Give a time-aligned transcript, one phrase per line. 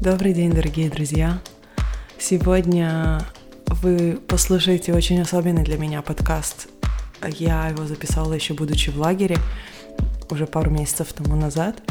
[0.00, 1.40] Добрый день, дорогие друзья!
[2.18, 3.22] Сегодня
[3.66, 6.68] вы послушаете очень особенный для меня подкаст.
[7.26, 9.36] Я его записала еще будучи в лагере,
[10.30, 11.82] уже пару месяцев тому назад,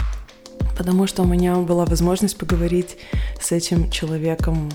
[0.77, 2.97] потому что у меня была возможность поговорить
[3.41, 4.71] с этим человеком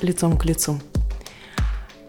[0.00, 0.80] лицом к лицу.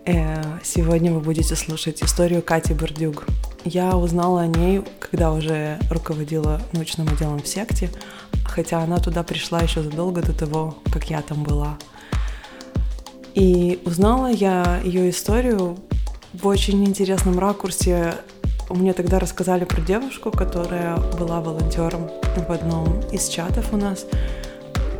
[0.05, 3.25] Э, сегодня вы будете слушать историю Кати Бордюг.
[3.63, 7.89] Я узнала о ней, когда уже руководила научным отделом в секте,
[8.53, 11.77] хотя она туда пришла еще задолго до того, как я там была.
[13.33, 15.77] И узнала я ее историю
[16.33, 18.13] в очень интересном ракурсе.
[18.69, 22.11] Мне тогда рассказали про девушку, которая была волонтером
[22.47, 24.05] в одном из чатов у нас,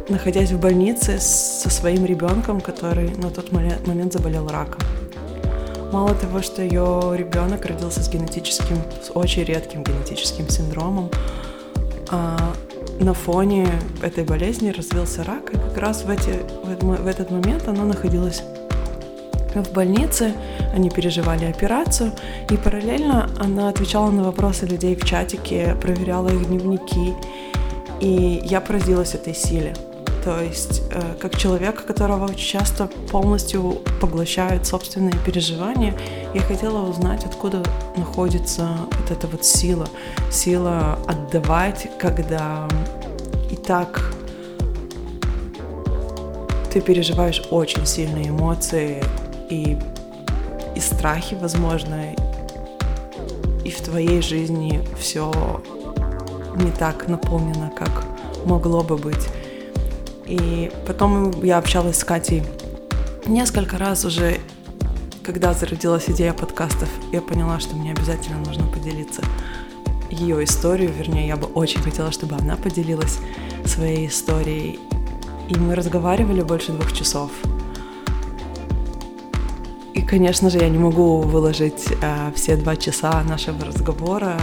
[0.09, 4.81] находясь в больнице со своим ребенком, который на тот момент заболел раком.
[5.91, 11.11] Мало того, что ее ребенок родился с генетическим, с очень редким генетическим синдромом,
[12.09, 12.53] а
[12.99, 13.67] на фоне
[14.01, 18.43] этой болезни развился рак, и как раз в, эти, в этот момент она находилась
[19.55, 20.33] в больнице,
[20.73, 22.11] они переживали операцию,
[22.49, 27.13] и параллельно она отвечала на вопросы людей в чатике, проверяла их дневники,
[27.99, 29.73] и я поразилась этой силе.
[30.23, 35.93] То есть, э, как человек, которого очень часто полностью поглощают собственные переживания,
[36.33, 37.61] я хотела узнать, откуда
[37.97, 39.85] находится вот эта вот сила.
[40.31, 42.69] Сила отдавать, когда
[43.51, 44.13] и так
[46.71, 49.03] ты переживаешь очень сильные эмоции
[49.49, 49.77] и,
[50.73, 52.15] и страхи, возможно,
[53.65, 55.31] и в твоей жизни все
[56.55, 58.05] не так наполнено, как
[58.45, 59.27] могло бы быть.
[60.25, 62.43] И потом я общалась с Катей
[63.25, 64.39] несколько раз уже,
[65.23, 69.21] когда зародилась идея подкастов, я поняла, что мне обязательно нужно поделиться
[70.09, 73.19] ее историю, вернее, я бы очень хотела, чтобы она поделилась
[73.65, 74.79] своей историей.
[75.49, 77.31] И мы разговаривали больше двух часов.
[79.93, 84.39] И, конечно же, я не могу выложить э, все два часа нашего разговора.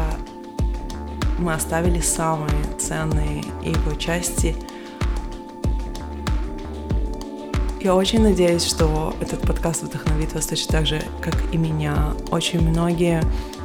[1.38, 4.56] Мы оставили самые ценные его части–
[7.83, 12.13] Я очень надеюсь, что этот подкаст вдохновит вас точно так же, как и меня.
[12.31, 13.23] Очень многие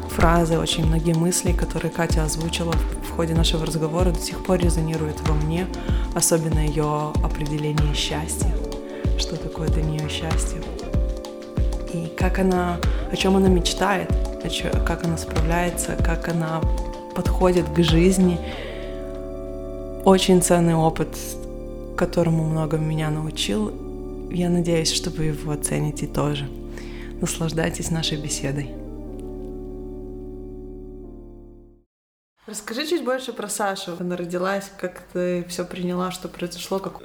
[0.10, 5.20] фразы, очень многие мысли, которые Катя озвучила в ходе нашего разговора, до сих пор резонируют
[5.28, 5.68] во мне,
[6.16, 8.56] особенно ее определение счастья.
[9.20, 10.62] Что такое для нее счастье?
[11.94, 12.78] И как она,
[13.12, 14.10] о чем она мечтает,
[14.86, 16.62] как она справляется, как она
[17.14, 18.40] подходит к жизни.
[20.06, 21.10] Очень ценный опыт,
[21.98, 23.74] которому много меня научил,
[24.32, 26.48] я надеюсь, что вы его оцените тоже.
[27.22, 28.76] Наслаждайтесь нашей беседой.
[32.48, 33.98] Расскажи чуть больше про Сашу.
[34.00, 37.02] Она родилась, как ты все приняла, что произошло, как...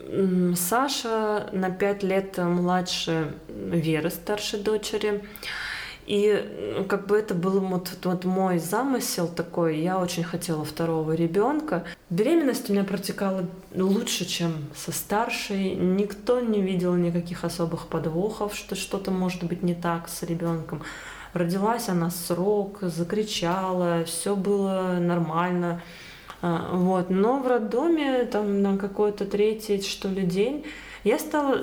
[0.55, 5.25] Саша на пять лет младше Веры, старшей дочери.
[6.11, 9.79] И как бы это был вот, вот мой замысел такой.
[9.79, 11.85] Я очень хотела второго ребенка.
[12.11, 15.77] Беременность у меня протекала лучше, чем со старшей.
[15.77, 20.83] Никто не видел никаких особых подвохов, что что-то может быть не так с ребенком.
[21.33, 25.81] Родилась она срок, закричала, все было нормально.
[26.43, 27.11] А, вот.
[27.11, 30.65] Но в роддоме там на какой-то третий, что ли, день
[31.05, 31.61] я стала,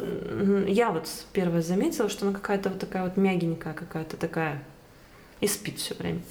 [0.67, 4.63] я вот первая заметила, что она какая-то вот такая вот мягенькая какая-то такая,
[5.41, 6.21] и спит все время.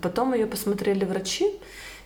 [0.00, 1.46] Потом ее посмотрели врачи,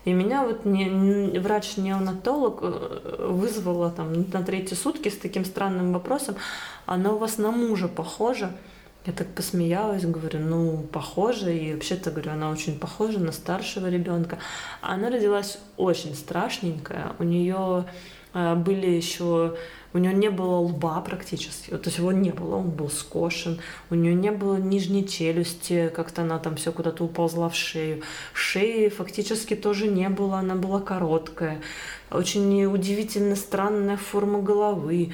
[0.04, 5.92] и меня вот не, не, врач-неонатолог э, вызвала там на третьи сутки с таким странным
[5.92, 6.36] вопросом,
[6.86, 8.52] она у вас на мужа похожа?
[9.06, 14.38] Я так посмеялась, говорю, ну, похоже, и вообще-то, говорю, она очень похожа на старшего ребенка.
[14.80, 17.84] Она родилась очень страшненькая, у нее
[18.34, 19.56] э, были еще
[19.92, 23.60] у нее не было лба практически, то есть его не было, он был скошен,
[23.90, 28.88] у нее не было нижней челюсти, как-то она там все куда-то уползла в шею, шеи
[28.88, 31.60] фактически тоже не было, она была короткая,
[32.10, 35.12] очень удивительно странная форма головы,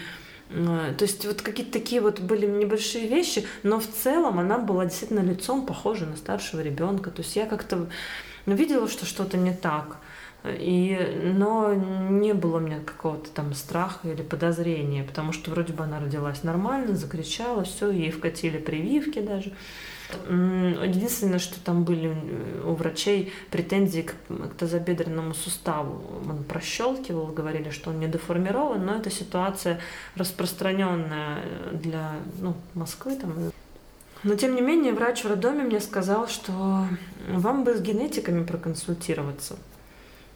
[0.51, 5.21] то есть вот какие-то такие вот были небольшие вещи, но в целом она была действительно
[5.21, 7.11] лицом похожа на старшего ребенка.
[7.11, 7.89] То есть я как-то
[8.47, 9.97] видела, что что-то не так.
[10.45, 15.85] И, но не было у меня какого-то там страха или подозрения, потому что вроде бы
[15.85, 19.53] она родилась нормально, закричала, все, ей вкатили прививки даже.
[20.29, 22.15] Единственное, что там были
[22.63, 24.15] у врачей претензии к,
[24.59, 26.03] тазобедренному суставу.
[26.29, 29.81] Он прощелкивал, говорили, что он не деформирован, но это ситуация
[30.15, 31.43] распространенная
[31.73, 33.17] для ну, Москвы.
[33.17, 33.33] Там.
[34.23, 36.87] Но тем не менее, врач в роддоме мне сказал, что
[37.31, 39.57] вам бы с генетиками проконсультироваться.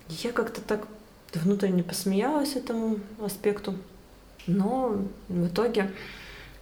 [0.09, 0.87] Я как-то так
[1.35, 3.75] внутренне посмеялась этому аспекту.
[4.47, 4.97] Но
[5.29, 5.91] в итоге,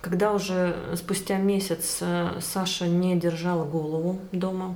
[0.00, 4.74] когда уже спустя месяц э, Саша не держала голову дома,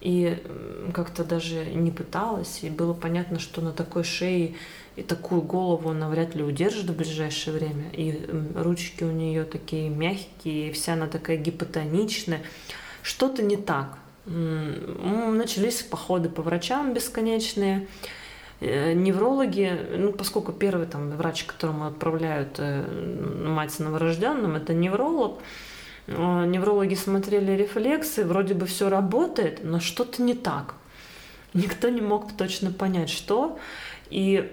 [0.00, 0.38] и
[0.94, 4.54] как-то даже не пыталась, и было понятно, что на такой шее
[4.94, 7.90] и такую голову она вряд ли удержит в ближайшее время.
[7.92, 12.42] И ручки у нее такие мягкие, и вся она такая гипотоничная.
[13.02, 13.98] Что-то не так.
[14.28, 17.86] Начались походы по врачам бесконечные.
[18.60, 22.84] Э, неврологи, ну, поскольку первый там врач, которому отправляют э,
[23.46, 25.38] мать с новорожденным, это невролог,
[26.08, 30.74] э, неврологи смотрели рефлексы, вроде бы все работает, но что-то не так.
[31.54, 33.58] Никто не мог точно понять, что.
[34.10, 34.50] И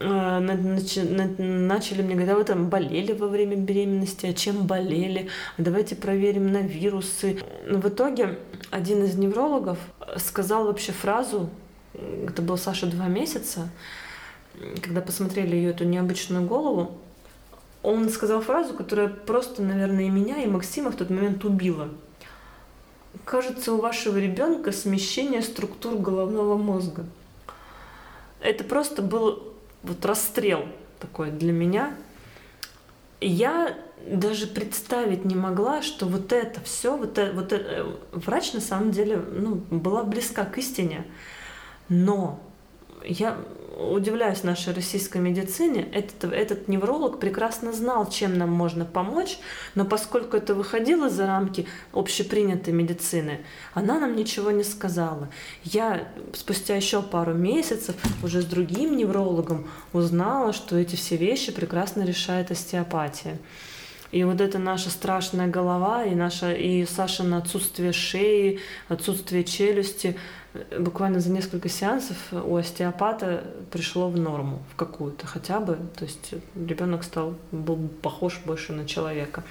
[0.00, 5.94] начали мне говорить, а вы там болели во время беременности, а чем болели, а давайте
[5.94, 7.38] проверим на вирусы.
[7.68, 8.38] В итоге
[8.72, 9.78] один из неврологов
[10.16, 11.50] сказал вообще фразу,
[11.92, 13.68] это был Саша два месяца,
[14.82, 16.96] когда посмотрели ее эту необычную голову,
[17.82, 21.90] он сказал фразу, которая просто, наверное, и меня, и Максима в тот момент убила.
[23.26, 27.04] Кажется, у вашего ребенка смещение структур головного мозга.
[28.40, 29.52] Это просто был
[29.82, 30.64] вот расстрел
[30.98, 31.94] такой для меня.
[33.22, 33.76] Я
[34.06, 38.90] даже представить не могла, что вот это все, вот это, вот это, врач на самом
[38.90, 41.06] деле ну, была близка к истине.
[41.88, 42.40] Но
[43.04, 43.36] я
[43.76, 49.38] удивляюсь нашей российской медицине, этот, этот невролог прекрасно знал, чем нам можно помочь,
[49.74, 53.40] но поскольку это выходило за рамки общепринятой медицины,
[53.74, 55.28] она нам ничего не сказала.
[55.64, 62.02] Я спустя еще пару месяцев уже с другим неврологом узнала, что эти все вещи прекрасно
[62.02, 63.38] решает остеопатия.
[64.12, 70.18] И вот эта наша страшная голова, и, наша, и Сашина отсутствие шеи, отсутствие челюсти,
[70.78, 75.78] буквально за несколько сеансов у остеопата пришло в норму, в какую-то хотя бы.
[75.96, 79.44] То есть ребенок стал, был похож больше на человека.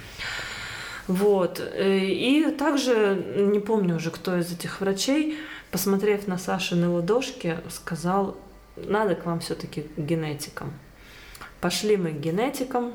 [1.07, 1.62] Вот.
[1.75, 5.38] И также, не помню уже, кто из этих врачей,
[5.71, 8.38] посмотрев на Сашины ладошки, сказал,
[8.75, 10.71] надо к вам все-таки генетикам.
[11.59, 12.94] Пошли мы к генетикам,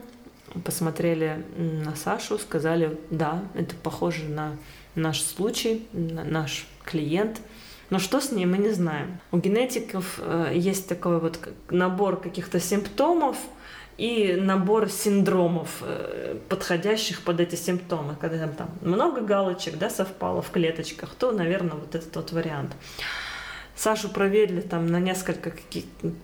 [0.64, 4.56] посмотрели на Сашу, сказали, да, это похоже на
[4.94, 7.40] наш случай, на наш клиент.
[7.90, 9.18] Но что с ней, мы не знаем.
[9.30, 11.38] У генетиков э, есть такой вот
[11.70, 13.36] набор каких-то симптомов,
[13.98, 18.14] и набор синдромов, э, подходящих под эти симптомы.
[18.20, 22.74] Когда там, там много галочек да, совпало в клеточках, то, наверное, вот этот вот вариант.
[23.74, 25.52] Сашу проверили там на несколько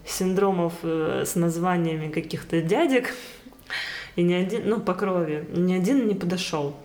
[0.06, 3.14] синдромов э, с названиями каких-то дядек,
[4.16, 6.76] и ни один, ну, по крови, ни один не подошел.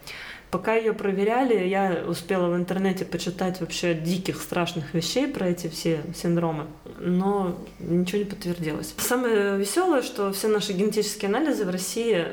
[0.51, 6.01] Пока ее проверяли, я успела в интернете почитать вообще диких, страшных вещей про эти все
[6.15, 6.67] синдромы,
[6.99, 8.93] но ничего не подтвердилось.
[8.97, 12.25] Самое веселое, что все наши генетические анализы в России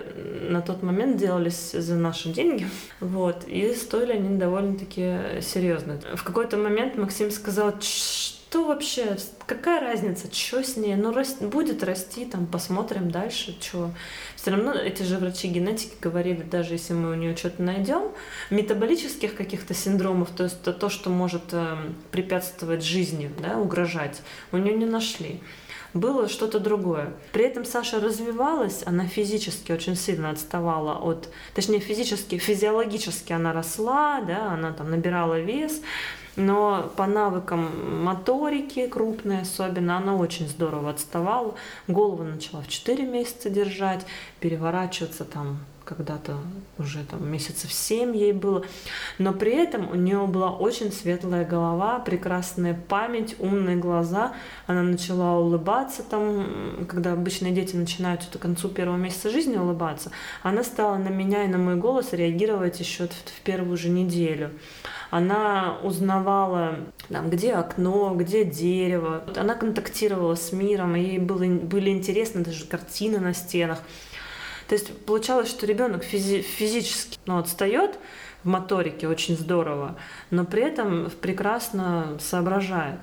[0.49, 2.69] на тот момент делались за наши деньги,
[3.01, 5.99] вот, и стоили они довольно-таки серьезно.
[6.15, 7.75] В какой-то момент Максим сказал,
[8.55, 9.17] что вообще,
[9.49, 13.91] какая разница, что с ней, ну раст, будет расти, там посмотрим дальше, что.
[14.37, 18.13] Все равно эти же врачи генетики говорили, даже если мы у нее что-то найдем,
[18.51, 21.77] метаболических каких-то синдромов, то есть то, что может э,
[22.13, 24.23] препятствовать жизни, да, угрожать,
[24.53, 25.41] у нее не нашли
[25.95, 27.13] было что-то другое.
[27.33, 34.21] При этом Саша развивалась, она физически очень сильно отставала от, точнее физически, физиологически она росла,
[34.21, 35.81] да, она там набирала вес,
[36.37, 41.55] но по навыкам моторики крупной особенно она очень здорово отставала.
[41.89, 44.05] Голову начала в 4 месяца держать,
[44.41, 46.37] переворачиваться там когда-то
[46.79, 48.65] уже там месяцев семь ей было,
[49.19, 54.33] но при этом у нее была очень светлая голова, прекрасная память, умные глаза,
[54.67, 60.11] она начала улыбаться там, когда обычные дети начинают к концу первого месяца жизни улыбаться,
[60.43, 64.51] она стала на меня и на мой голос реагировать еще в первую же неделю
[65.15, 69.23] она узнавала, там, где окно, где дерево.
[69.37, 73.79] Она контактировала с миром, ей было, были интересны даже картины на стенах.
[74.67, 77.97] То есть получалось, что ребенок физи- физически ну, отстает
[78.43, 79.95] в моторике очень здорово,
[80.33, 82.99] но при этом прекрасно соображает.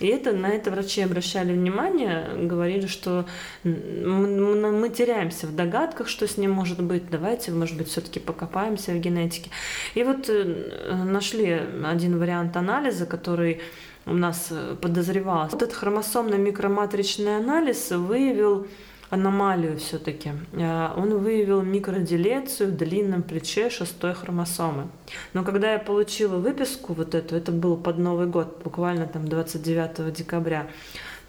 [0.00, 3.26] И это, на это врачи обращали внимание, говорили, что
[3.62, 7.10] мы, мы теряемся в догадках, что с ним может быть.
[7.10, 9.50] Давайте, может быть, все-таки покопаемся в генетике.
[9.94, 13.60] И вот э, нашли один вариант анализа, который
[14.06, 15.56] у нас э, подозревался.
[15.56, 18.66] Вот этот хромосомно-микроматричный анализ выявил
[19.14, 20.32] аномалию все-таки.
[20.52, 24.88] Э, он выявил микроделецию в длинном плече шестой хромосомы.
[25.32, 30.12] Но когда я получила выписку вот эту, это был под Новый год, буквально там 29
[30.12, 30.66] декабря,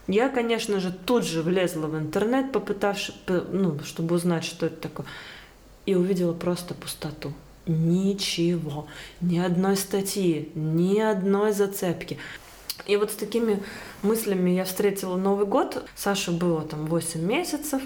[0.07, 3.15] Я, конечно же, тут же влезла в интернет, попытавшись,
[3.51, 5.07] ну, чтобы узнать, что это такое,
[5.87, 7.33] и увидела просто пустоту.
[7.65, 8.85] Ничего,
[9.21, 12.19] ни одной статьи, ни одной зацепки.
[12.85, 13.63] И вот с такими
[14.03, 15.83] мыслями я встретила Новый год.
[15.95, 17.81] Саше было там 8 месяцев.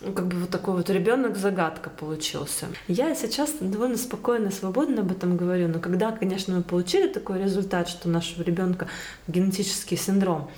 [0.00, 2.66] Ну, как бы вот такой вот ребенок-загадка получился.
[2.86, 7.88] Я сейчас довольно спокойно, свободно об этом говорю, но когда, конечно, мы получили такой результат,
[7.88, 8.86] что нашего ребенка
[9.26, 10.50] генетический синдром,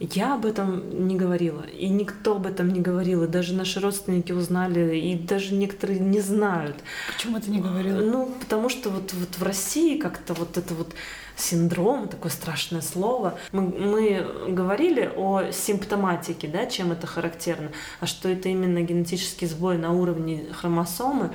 [0.00, 4.32] я об этом не говорила, и никто об этом не говорил, и даже наши родственники
[4.32, 6.76] узнали, и даже некоторые не знают.
[7.12, 8.00] Почему ты не говорила?
[8.00, 10.94] Ну, потому что вот, вот в России как-то вот это вот
[11.36, 13.38] синдром, такое страшное слово.
[13.52, 17.70] Мы, мы говорили о симптоматике, да, чем это характерно,
[18.00, 21.30] а что это именно генетический сбой на уровне хромосомы,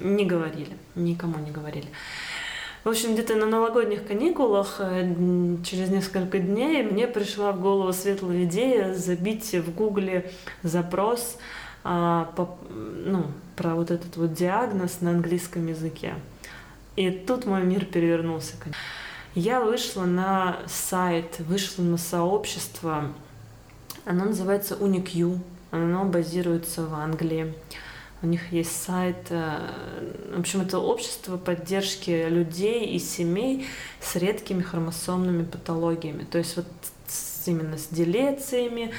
[0.00, 1.86] не говорили, никому не говорили.
[2.84, 5.14] В общем, где-то на новогодних каникулах э,
[5.64, 10.30] через несколько дней мне пришла в голову светлая идея забить в гугле
[10.62, 11.38] запрос
[11.82, 13.24] а, по, ну,
[13.56, 16.14] про вот этот вот диагноз на английском языке.
[16.96, 18.54] И тут мой мир перевернулся.
[19.34, 23.12] Я вышла на сайт, вышла на сообщество,
[24.04, 25.38] оно называется UniQ,
[25.70, 27.54] оно базируется в Англии.
[28.24, 29.58] У них есть сайт, э,
[30.34, 33.66] в общем, это общество поддержки людей и семей
[34.00, 36.24] с редкими хромосомными патологиями.
[36.24, 36.64] То есть вот
[37.44, 38.92] именно с делециями,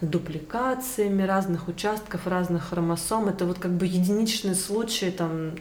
[0.00, 3.28] дупликациями разных участков, разных хромосом.
[3.28, 5.56] Это вот как бы единичный случай там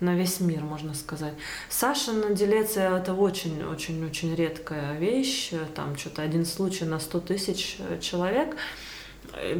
[0.00, 1.32] на весь мир, можно сказать.
[1.70, 5.52] Сашина делеция это очень-очень-очень редкая вещь.
[5.74, 8.54] Там что-то один случай на 100 тысяч человек.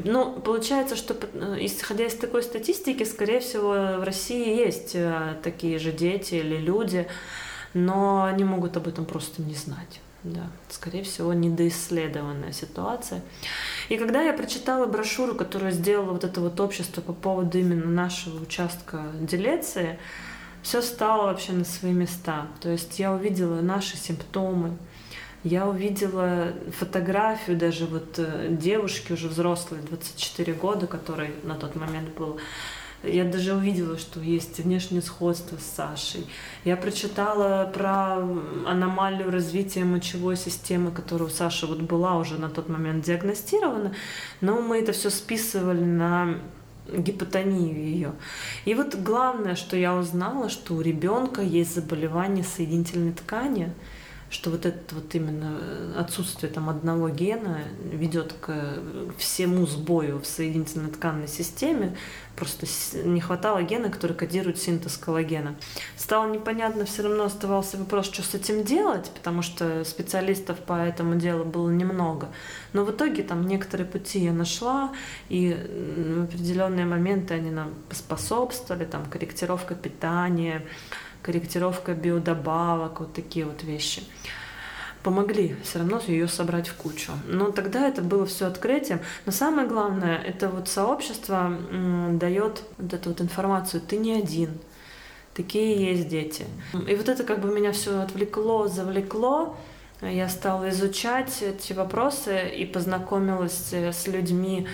[0.04, 1.14] Ну, получается, что
[1.60, 7.06] исходя из такой статистики, скорее всего, в России есть э, такие же дети или люди,
[7.72, 10.00] но они могут об этом просто не знать.
[10.22, 13.22] Да, скорее всего, недоисследованная ситуация.
[13.88, 18.42] И когда я прочитала брошюру, которую сделало вот это вот общество по поводу именно нашего
[18.42, 19.98] участка делеции,
[20.62, 22.48] все стало вообще на свои места.
[22.60, 24.76] То есть я увидела наши симптомы,
[25.44, 32.10] я увидела фотографию даже вот э, девушки уже взрослой, 24 года, которой на тот момент
[32.16, 32.38] был.
[33.02, 36.26] Я даже увидела, что есть внешнее сходство с Сашей.
[36.64, 38.18] Я прочитала про
[38.66, 43.94] аномалию развития мочевой системы, которая у Саши вот была уже на тот момент диагностирована,
[44.42, 46.36] но мы это все списывали на
[46.92, 48.12] гипотонию ее.
[48.66, 53.72] И вот главное, что я узнала, что у ребенка есть заболевание соединительной ткани,
[54.30, 58.78] что вот это вот именно э, отсутствие там одного гена ведет к
[59.18, 61.96] всему сбою в соединительной тканной системе.
[62.36, 62.66] Просто
[63.04, 65.56] не хватало гена, который кодирует синтез коллагена.
[65.96, 71.16] Стало непонятно, все равно оставался вопрос, что с этим делать, потому что специалистов по этому
[71.16, 72.28] делу было немного.
[72.72, 74.92] Но в итоге там некоторые пути я нашла,
[75.28, 80.64] и в определенные моменты они нам способствовали, там корректировка питания,
[81.22, 84.02] корректировка биодобавок, вот такие вот вещи
[85.02, 87.12] помогли все равно ее собрать в кучу.
[87.26, 89.00] Но тогда это было все открытием.
[89.26, 91.56] Но самое главное, это вот сообщество
[92.12, 93.80] дает вот эту вот информацию.
[93.80, 94.58] Ты не один.
[95.34, 96.44] Такие есть дети.
[96.86, 99.56] И вот это как бы меня все отвлекло, завлекло.
[100.02, 104.66] Я стала изучать эти вопросы и познакомилась с людьми,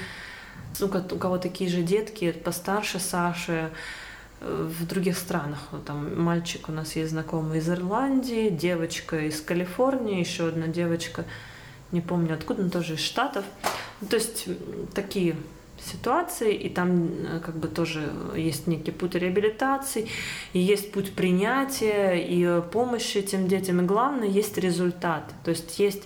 [0.81, 3.71] у кого такие же детки, постарше Саши,
[4.40, 5.59] в других странах.
[5.87, 11.25] Там мальчик у нас есть знакомый из Ирландии, девочка из Калифорнии, еще одна девочка,
[11.93, 13.45] не помню откуда, но тоже из Штатов.
[14.00, 14.47] Ну, то есть
[14.95, 15.37] такие
[15.81, 20.09] ситуации, и там э, как бы тоже есть некий путь реабилитации,
[20.52, 25.33] и есть путь принятия и помощи этим детям, и главное, есть результат.
[25.45, 26.05] То есть есть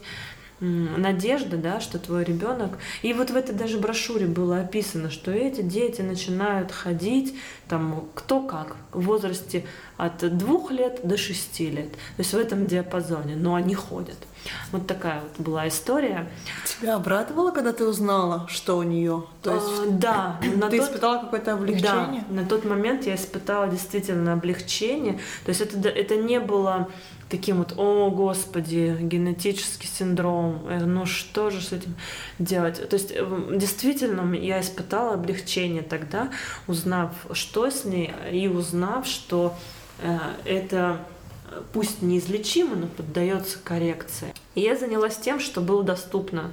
[0.60, 2.78] надежда, да, что твой ребенок.
[3.02, 7.34] И вот в этой даже брошюре было описано, что эти дети начинают ходить,
[7.68, 9.64] там, кто как, в возрасте
[9.96, 11.92] от двух лет до шести лет.
[11.92, 14.16] То есть в этом диапазоне, но они ходят.
[14.72, 16.28] Вот такая вот была история.
[16.64, 19.24] Тебя обрадовало, когда ты узнала, что у нее?
[19.42, 20.40] То есть, а, да.
[20.40, 20.74] Ты тот...
[20.74, 22.24] испытала какое-то облегчение?
[22.28, 25.18] Да, на тот момент я испытала действительно облегчение.
[25.44, 26.88] То есть это, это не было
[27.30, 31.94] таким вот, о, господи, генетический синдром, э, ну что же с этим
[32.38, 32.86] делать?
[32.88, 36.30] То есть э, действительно я испытала облегчение тогда,
[36.66, 39.54] узнав, что с ней, и узнав, что
[40.00, 40.98] э, это
[41.72, 44.34] пусть неизлечимо, но поддается коррекции.
[44.54, 46.50] И я занялась тем, что было доступно.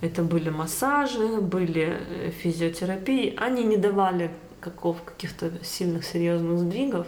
[0.00, 3.34] Это были массажи, были физиотерапии.
[3.36, 7.06] Они не давали каков, каких-то сильных серьезных сдвигов.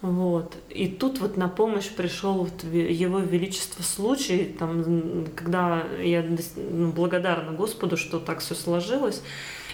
[0.00, 0.56] Вот.
[0.68, 6.24] И тут вот на помощь пришел вот его величество случай, там, когда я
[6.56, 9.22] ну, благодарна Господу, что так все сложилось.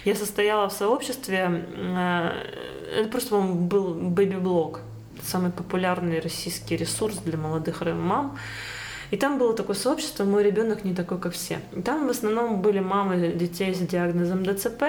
[0.03, 2.29] Я состояла в сообществе, э,
[2.99, 4.81] это просто был бэби-блог,
[5.21, 8.37] самый популярный российский ресурс для молодых мам.
[9.11, 11.59] И там было такое сообщество «Мой ребенок не такой, как все».
[11.75, 14.83] И там в основном были мамы детей с диагнозом ДЦП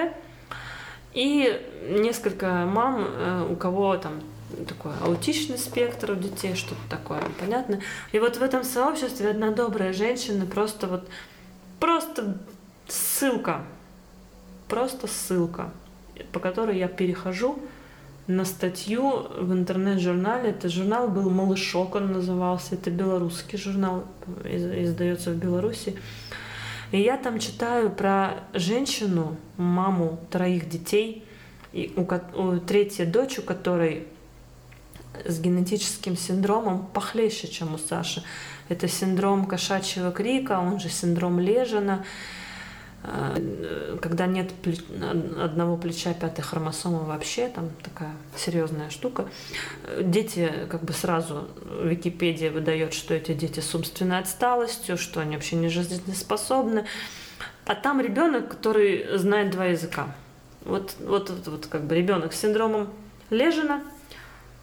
[1.13, 4.21] и несколько мам, э, у кого там
[4.67, 7.81] такой аутичный спектр у детей, что-то такое понятно.
[8.11, 11.07] И вот в этом сообществе одна добрая женщина просто вот
[11.79, 12.37] просто
[12.87, 13.63] ссылка,
[14.67, 15.71] просто ссылка,
[16.31, 17.59] по которой я перехожу
[18.27, 20.49] на статью в интернет-журнале.
[20.51, 22.75] Это журнал был «Малышок», он назывался.
[22.75, 24.05] Это белорусский журнал,
[24.43, 25.97] издается в Беларуси.
[26.91, 31.25] И я там читаю про женщину, маму троих детей,
[31.73, 32.01] и у,
[32.41, 34.07] у третья дочь, у которой
[35.25, 38.23] с генетическим синдромом похлеще, чем у Саши.
[38.69, 42.05] Это синдром кошачьего крика, он же синдром Лежина,
[43.03, 44.51] э, когда нет
[45.41, 49.29] одного плеча пятой хромосомы вообще, там такая серьезная штука.
[50.01, 51.47] Дети как бы сразу
[51.81, 56.85] Википедия выдает, что эти дети с умственной отсталостью, что они вообще не жизнеспособны.
[57.65, 60.07] А там ребенок, который знает два языка.
[60.65, 62.89] Вот, вот, вот, вот как бы ребенок с синдромом
[63.29, 63.81] Лежина–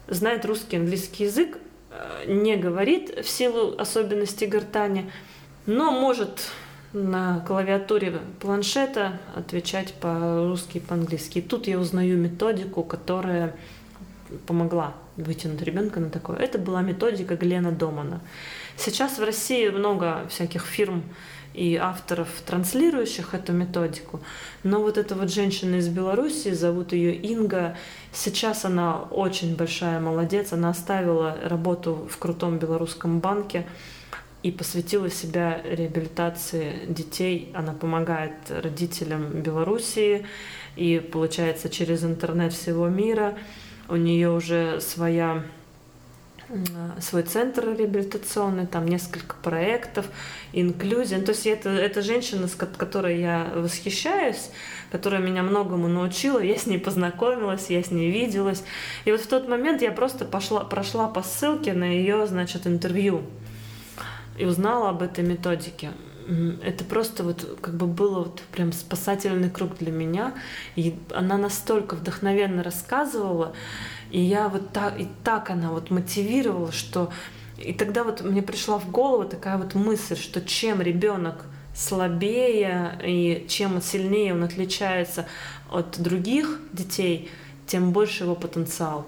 [0.07, 1.57] знает русский, английский язык,
[1.91, 5.11] э, не говорит в силу особенностей гортани,
[5.65, 6.51] но может
[6.93, 11.41] на клавиатуре планшета отвечать по-русски и по-английски.
[11.41, 13.53] Тут я узнаю методику, которая
[14.47, 16.37] помогла вытянуть ребенка на такое.
[16.37, 18.21] Это была методика Глена Домана.
[18.77, 21.03] Сейчас в России много всяких фирм
[21.55, 24.19] и авторов, транслирующих эту методику.
[24.63, 27.77] Но вот эта вот женщина из Беларуси, зовут ее Инга,
[28.11, 33.65] сейчас она очень большая молодец, она оставила работу в крутом белорусском банке
[34.43, 37.51] и посвятила себя реабилитации детей.
[37.55, 40.25] Она помогает родителям Белоруссии
[40.75, 43.35] и, получается, через интернет всего мира.
[43.87, 45.43] У нее уже своя
[47.01, 50.05] свой центр реабилитационный, там несколько проектов,
[50.53, 51.21] инклюзия.
[51.21, 54.51] То есть это, это женщина, с которой я восхищаюсь,
[54.91, 58.63] которая меня многому научила, я с ней познакомилась, я с ней виделась.
[59.05, 63.23] И вот в тот момент я просто пошла, прошла по ссылке на ее, значит, интервью
[64.37, 65.91] и узнала об этой методике.
[66.63, 70.33] Это просто вот как бы было вот прям спасательный круг для меня.
[70.75, 73.53] И она настолько вдохновенно рассказывала,
[74.11, 77.11] и я вот так, и так она вот мотивировала, что...
[77.57, 83.45] И тогда вот мне пришла в голову такая вот мысль, что чем ребенок слабее и
[83.47, 85.25] чем сильнее он отличается
[85.71, 87.29] от других детей,
[87.67, 89.05] тем больше его потенциал.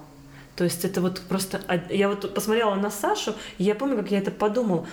[0.55, 1.61] То есть это вот просто...
[1.89, 4.87] Я вот посмотрела на Сашу, и я помню, как я это подумала.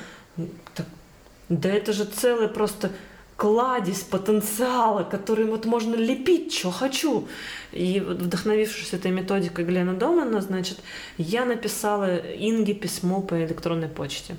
[1.48, 2.90] Да это же целый просто
[3.36, 7.28] кладезь потенциала, который вот можно лепить, что хочу.
[7.72, 10.78] И вдохновившись этой методикой Глена Домана, значит,
[11.18, 14.36] я написала Инге письмо по электронной почте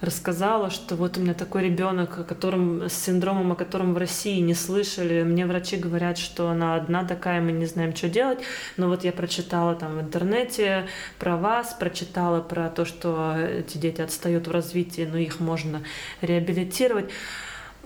[0.00, 4.40] рассказала, что вот у меня такой ребенок, о котором, с синдромом, о котором в России
[4.40, 5.22] не слышали.
[5.22, 8.38] Мне врачи говорят, что она одна такая, мы не знаем, что делать.
[8.76, 10.86] Но вот я прочитала там в интернете
[11.18, 15.82] про вас, прочитала про то, что эти дети отстают в развитии, но их можно
[16.20, 17.10] реабилитировать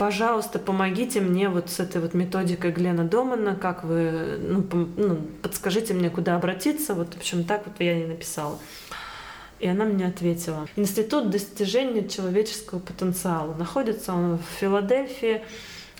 [0.00, 4.64] пожалуйста, помогите мне вот с этой вот методикой Глена Домана, как вы, ну,
[4.96, 8.58] ну, подскажите мне, куда обратиться, вот, в общем, так вот я ей написала.
[9.58, 10.66] И она мне ответила.
[10.76, 13.52] Институт достижения человеческого потенциала.
[13.52, 15.42] Находится он в Филадельфии.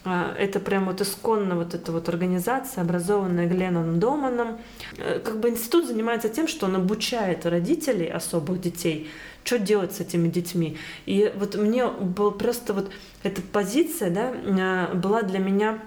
[0.05, 4.59] А, это прям вот исконно вот эта вот организация, образованная Гленном Доманом.
[4.97, 9.11] Э, как бы институт занимается тем, что он обучает родителей особых детей,
[9.45, 10.79] что делать с этими детьми.
[11.05, 12.91] И вот мне был просто вот
[13.23, 15.79] эта позиция, да, а, была для меня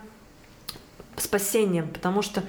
[1.18, 2.44] спасением, потому что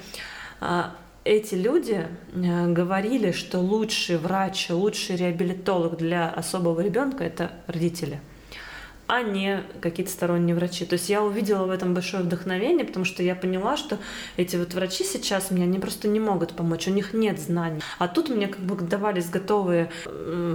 [0.61, 8.21] а, эти люди говорили, что лучший врач, лучший реабилитолог для особого ребенка это родители–
[9.07, 10.85] а не какие-то сторонние врачи.
[10.85, 13.99] То есть я увидела в этом большое вдохновение, потому что я поняла, что
[14.37, 17.83] эти вот врачи сейчас мне, они просто не могут помочь, у них нет знаний.
[17.99, 19.91] А тут мне как бы давались готовые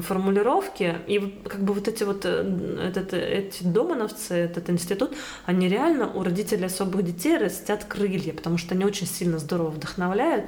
[0.02, 5.14] формулировки, и как бы вот эти вот, э, этот, эти домановцы, этот институт,
[5.46, 10.46] они реально у родителей особых детей растят крылья, потому что они очень сильно здорово вдохновляют.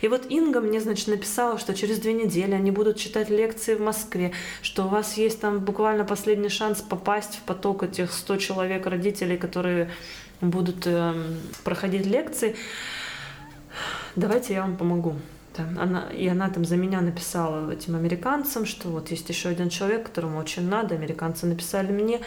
[0.00, 3.80] И вот Инга мне, значит, написала, что через две недели они будут читать лекции в
[3.80, 8.86] Москве, что у вас есть там буквально последний шанс попасть в поток этих 100 человек
[8.86, 9.90] родителей, которые
[10.40, 11.14] будут э,
[11.64, 12.54] проходить лекции.
[14.16, 15.16] Давайте я вам помогу.
[15.54, 19.68] Там, она, и она там за меня написала этим американцам, что вот есть еще один
[19.68, 20.94] человек, которому очень надо.
[20.94, 22.20] Американцы написали мне.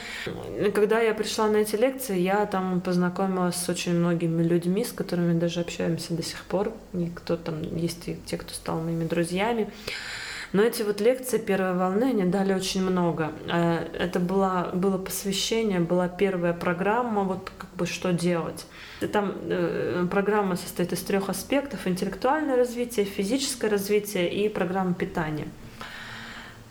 [0.73, 5.39] Когда я пришла на эти лекции, я там познакомилась с очень многими людьми, с которыми
[5.39, 6.71] даже общаемся до сих пор.
[6.93, 9.71] И кто там есть и те, кто стал моими друзьями.
[10.55, 13.33] Но эти вот лекции первой волны, они дали очень много.
[13.51, 18.65] Э, это было, было посвящение, была первая программа, вот как бы что делать.
[19.11, 21.85] Там э, программа состоит из трех аспектов.
[21.87, 25.49] Интеллектуальное развитие, физическое развитие и программа питания.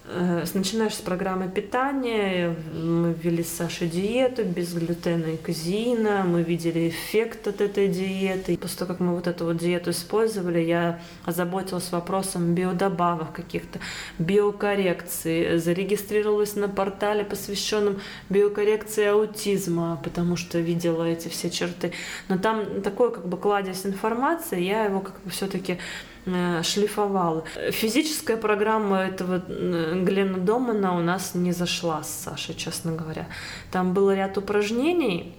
[0.07, 6.43] Э, начинаешь с программы питания, мы ввели с Сашей диету без глютена и казеина, мы
[6.43, 8.59] видели эффект от этой диеты.
[8.59, 13.79] После того, как мы вот эту вот диету использовали, я озаботилась вопросом биодобавок каких-то,
[14.19, 21.93] биокоррекции, зарегистрировалась на портале, посвященном биокоррекции аутизма, потому что видела эти все черты.
[22.29, 25.79] Но там такой как бы кладезь информации, я его как бы все-таки
[26.63, 27.45] шлифовала.
[27.71, 33.27] Физическая программа этого Глена Домана у нас не зашла с Сашей, честно говоря.
[33.71, 35.35] Там был ряд упражнений,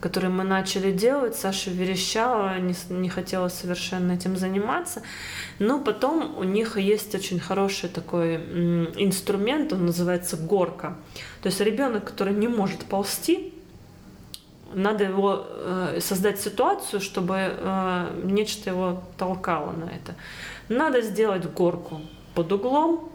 [0.00, 1.36] которые мы начали делать.
[1.36, 5.02] Саша верещала, не, не хотела совершенно этим заниматься.
[5.58, 8.36] Но потом у них есть очень хороший такой
[8.96, 10.96] инструмент, он называется горка.
[11.42, 13.51] То есть ребенок, который не может ползти,
[14.74, 20.14] надо его э, создать ситуацию, чтобы э, нечто его толкало на это.
[20.68, 22.00] Надо сделать горку
[22.34, 23.10] под углом,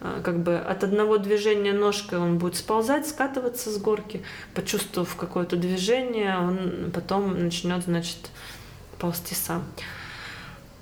[0.00, 4.22] э, как бы от одного движения ножкой он будет сползать, скатываться с горки,
[4.54, 8.30] почувствовав какое-то движение, он потом начнет, значит,
[8.98, 9.64] ползти сам.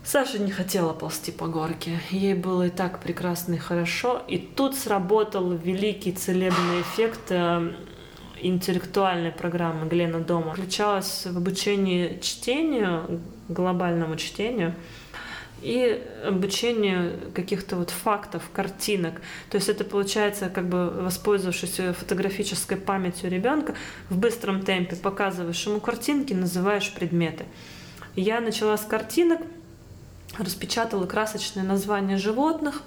[0.05, 2.01] Саша не хотела ползти по горке.
[2.11, 4.21] Ей было и так прекрасно и хорошо.
[4.27, 7.73] И тут сработал великий целебный эффект э,
[8.43, 14.75] интеллектуальной программы Глена Дома включалась в обучение чтению, глобальному чтению
[15.63, 19.21] и обучение каких-то вот фактов, картинок.
[19.49, 23.75] То есть это получается, как бы воспользовавшись фотографической памятью ребенка,
[24.11, 27.45] в быстром темпе показываешь ему картинки, называешь предметы.
[28.17, 29.41] Я начала с картинок,
[30.37, 32.83] распечатала красочные названия животных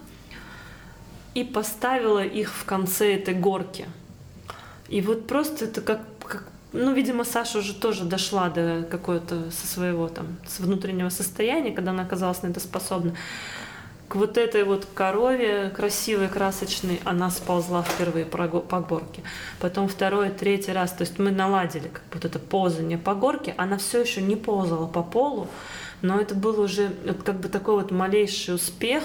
[1.34, 3.86] и поставила их в конце этой горки–
[4.88, 6.44] и вот просто это как, как
[6.76, 11.92] ну, видимо, Саша уже тоже дошла до какого-то со своего там, с внутреннего состояния, когда
[11.92, 13.16] она оказалась на это способна.
[14.10, 19.24] К вот этой вот корове красивой, красочной, она сползла впервые по горке.
[19.60, 20.92] Потом второй, третий раз.
[20.92, 23.56] То есть мы наладили как вот это ползание по горке.
[23.58, 25.48] Она все еще не ползала по полу,
[26.02, 29.04] но это был уже вот как бы такой вот малейший успех,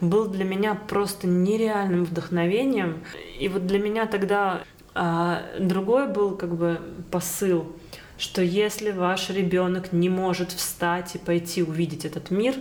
[0.00, 3.04] был для меня просто нереальным вдохновением.
[3.38, 4.62] И вот для меня тогда
[4.94, 7.74] а другой был как бы посыл,
[8.18, 12.54] что если ваш ребенок не может встать и пойти увидеть этот мир,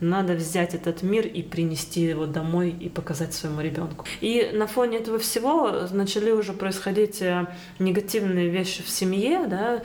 [0.00, 4.04] надо взять этот мир и принести его домой и показать своему ребенку.
[4.20, 7.46] И на фоне этого всего начали уже происходить э,
[7.78, 9.82] негативные вещи в семье, да,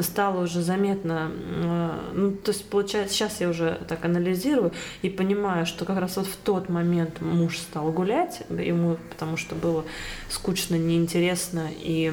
[0.00, 5.66] стало уже заметно, э, ну, то есть получается, сейчас я уже так анализирую и понимаю,
[5.66, 9.84] что как раз вот в тот момент муж стал гулять, ему, потому что было
[10.28, 12.12] скучно, неинтересно и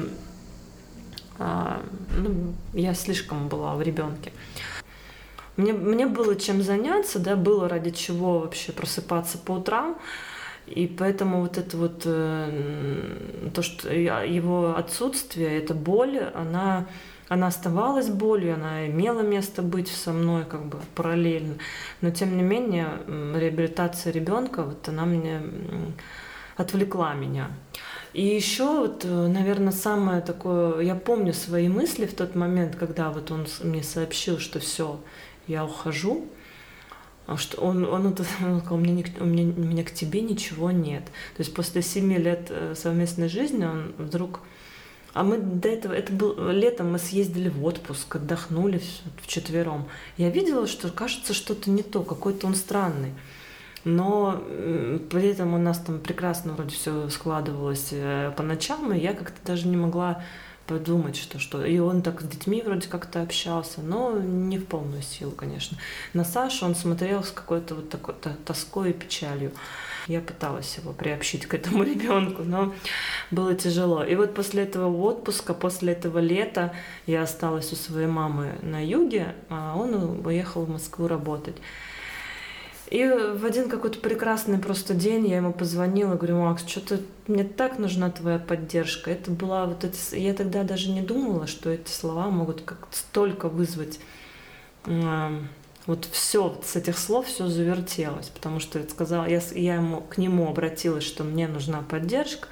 [1.38, 1.82] а,
[2.16, 4.32] ну, я слишком была в ребенке.
[5.56, 9.96] Мне, мне было чем заняться, да, было ради чего вообще просыпаться по утрам.
[10.66, 16.86] И поэтому вот это вот э, то, что его отсутствие, эта боль, она,
[17.28, 21.56] она оставалась болью, она имела место быть со мной как бы параллельно.
[22.00, 25.42] Но тем не менее реабилитация ребенка, вот она мне
[26.56, 27.50] отвлекла меня.
[28.14, 33.10] И еще вот, э, наверное, самое такое, я помню свои мысли в тот момент, когда
[33.10, 35.00] вот он мне сообщил, что все,
[35.46, 36.26] я ухожу,
[37.26, 40.20] а что он, он, он, он сказал, у меня, у, меня, у меня к тебе
[40.20, 41.04] ничего нет.
[41.36, 44.40] То есть после семи лет э, совместной жизни он вдруг...
[45.14, 48.82] А мы до этого, это был летом, мы съездили в отпуск, отдохнули
[49.22, 49.88] вчетвером.
[50.16, 53.12] Я видела, что кажется что-то не то, какой-то он странный.
[53.84, 54.42] Но
[55.10, 59.36] при этом у нас там прекрасно вроде все складывалось э, по ночам, и я как-то
[59.46, 60.24] даже не могла
[60.66, 61.64] подумать, что что.
[61.64, 65.78] И он так с детьми вроде как-то общался, но не в полную силу, конечно.
[66.12, 69.52] На Сашу он смотрел с какой-то вот такой тоской и печалью.
[70.06, 72.74] Я пыталась его приобщить к этому ребенку, но
[73.30, 74.04] было тяжело.
[74.04, 76.74] И вот после этого отпуска, после этого лета
[77.06, 81.56] я осталась у своей мамы на юге, а он уехал в Москву работать.
[82.90, 87.78] И в один какой-то прекрасный просто день я ему позвонила, говорю, Макс, что-то мне так
[87.78, 89.10] нужна твоя поддержка.
[89.10, 90.16] Это была вот эти...
[90.16, 94.00] Я тогда даже не думала, что эти слова могут как-то столько вызвать
[95.86, 100.18] Вот все с этих слов все завертелось, потому что я сказала, я, я ему, к
[100.18, 102.48] нему обратилась, что мне нужна поддержка,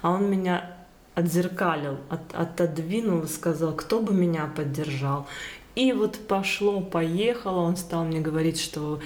[0.00, 0.76] а он меня
[1.14, 5.26] отзеркалил, от, отодвинул и сказал, кто бы меня поддержал.
[5.74, 9.00] И вот пошло, поехало, он стал мне говорить, что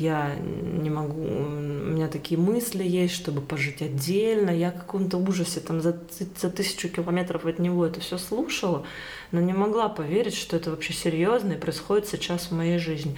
[0.00, 1.50] я не могу, у
[1.92, 4.50] меня такие мысли есть, чтобы пожить отдельно.
[4.50, 6.00] Я в каком-то ужасе там за,
[6.40, 8.86] за тысячу километров от него это все слушала,
[9.30, 13.16] но не могла поверить, что это вообще серьезно и происходит сейчас в моей жизни.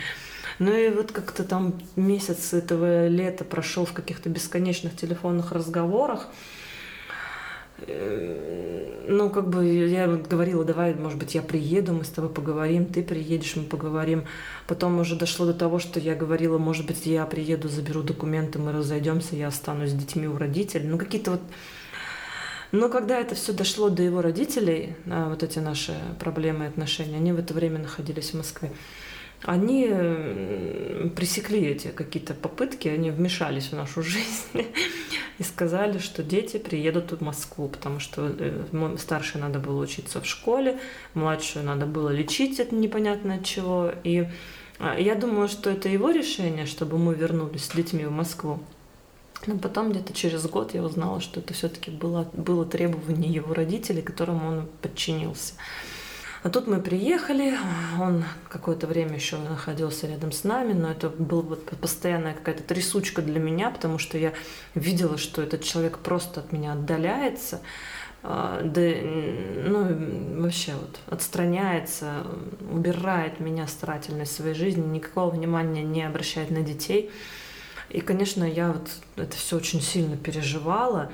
[0.58, 6.28] Ну и вот как-то там месяц этого лета прошел в каких-то бесконечных телефонных разговорах.
[7.86, 12.86] Э, ну, как бы я говорила, давай, может быть, я приеду, мы с тобой поговорим,
[12.86, 14.24] ты приедешь, мы поговорим.
[14.66, 18.72] Потом уже дошло до того, что я говорила, может быть, я приеду, заберу документы, мы
[18.72, 20.86] разойдемся, я останусь с детьми у родителей.
[20.86, 21.40] Ну, какие-то вот...
[22.70, 27.16] Но когда это все дошло до его родителей, а, вот эти наши проблемы и отношения,
[27.16, 28.72] они в это время находились в Москве
[29.44, 29.88] они
[31.16, 34.66] пресекли эти какие-то попытки, они вмешались в нашу жизнь
[35.38, 40.26] и сказали, что дети приедут в Москву, потому что э, старшей надо было учиться в
[40.26, 40.78] школе,
[41.14, 43.92] младшую надо было лечить от непонятно от чего.
[44.05, 44.28] И
[44.78, 48.61] а, я думаю, что это его решение, чтобы мы вернулись с детьми в Москву.
[49.46, 54.02] Но потом где-то через год я узнала, что это все-таки было, было требование его родителей,
[54.02, 55.55] которому он подчинился.
[56.42, 57.55] А тут мы приехали,
[58.00, 63.22] он какое-то время еще находился рядом с нами, но это была вот постоянная какая-то трясучка
[63.22, 64.33] для меня, потому что я
[64.74, 67.61] видела, что этот человек просто от меня отдаляется,
[68.24, 68.81] а, да,
[69.68, 72.26] ну, вообще вот отстраняется,
[72.72, 77.12] убирает меня старательно из своей жизни, никакого внимания не обращает на детей.
[77.88, 81.12] И, конечно, я вот это все очень сильно переживала.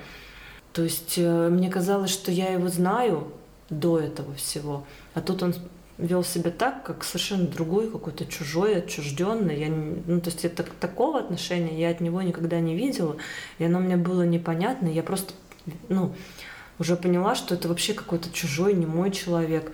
[0.72, 3.32] То есть э, мне казалось, что я его знаю,
[3.70, 4.84] до этого всего.
[5.18, 5.52] А тут он
[5.98, 9.58] вел себя так, как совершенно другой, какой-то чужой, отчужденный.
[9.58, 13.16] Я, ну, то есть это, такого отношения я от него никогда не видела,
[13.58, 14.86] и оно мне было непонятно.
[14.86, 15.34] Я просто,
[15.88, 16.14] ну,
[16.78, 19.72] уже поняла, что это вообще какой-то чужой, не мой человек.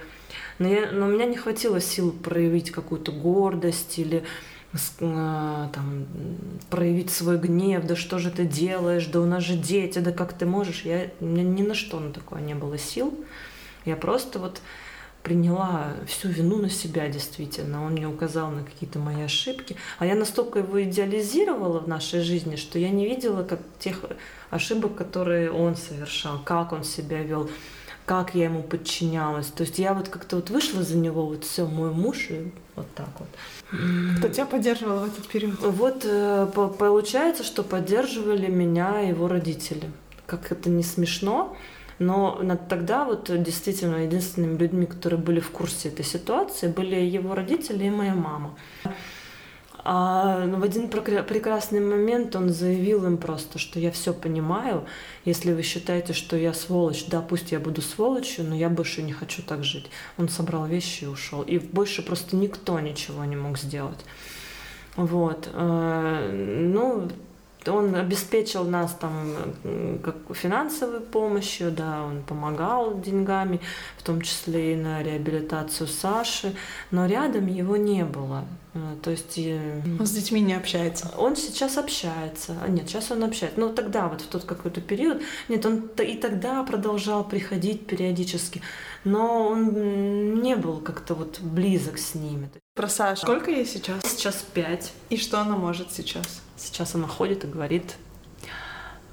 [0.58, 4.24] Но, я, но у меня не хватило сил проявить какую-то гордость или
[4.72, 6.06] э, там,
[6.70, 10.32] проявить свой гнев, да что же ты делаешь, да у нас же дети, да как
[10.32, 10.86] ты можешь.
[10.86, 13.12] Я, у меня ни на что на такое не было сил.
[13.84, 14.62] Я просто вот
[15.24, 17.84] приняла всю вину на себя действительно.
[17.84, 19.74] Он мне указал на какие-то мои ошибки.
[19.98, 24.04] А я настолько его идеализировала в нашей жизни, что я не видела как тех
[24.50, 27.50] ошибок, которые он совершал, как он себя вел,
[28.04, 29.46] как я ему подчинялась.
[29.46, 32.86] То есть я вот как-то вот вышла за него, вот все, мой муж, и вот
[32.94, 33.28] так вот.
[34.18, 35.58] Кто тебя поддерживал в этот период?
[35.58, 36.46] Вот э,
[36.78, 39.90] получается, что поддерживали меня его родители.
[40.26, 41.56] Как это не смешно,
[41.98, 47.84] но тогда вот действительно единственными людьми, которые были в курсе этой ситуации, были его родители
[47.84, 48.54] и моя мама.
[49.86, 54.86] А в один прекрасный момент он заявил им просто, что я все понимаю.
[55.26, 59.12] Если вы считаете, что я сволочь, да, пусть я буду сволочью, но я больше не
[59.12, 59.90] хочу так жить.
[60.16, 61.42] Он собрал вещи и ушел.
[61.42, 64.02] И больше просто никто ничего не мог сделать.
[64.96, 65.50] Вот.
[65.52, 67.10] Э, ну,
[67.68, 69.34] он обеспечил нас там
[70.02, 73.60] как финансовой помощью, да, он помогал деньгами,
[73.98, 76.54] в том числе и на реабилитацию Саши,
[76.90, 78.44] но рядом его не было.
[78.74, 79.38] Э, то есть...
[79.38, 81.10] Он с детьми не общается?
[81.16, 82.56] Он сейчас общается.
[82.62, 83.58] А, нет, сейчас он общается.
[83.58, 88.62] Ну, тогда, вот в тот какой-то период, нет, он и тогда продолжал приходить периодически,
[89.04, 92.50] но он не был как-то вот близок с ними.
[92.74, 93.22] Про Сашу.
[93.22, 94.02] Сколько ей сейчас?
[94.02, 94.92] Сейчас пять.
[95.08, 96.42] И что она может сейчас?
[96.56, 97.94] Сейчас она ходит и говорит,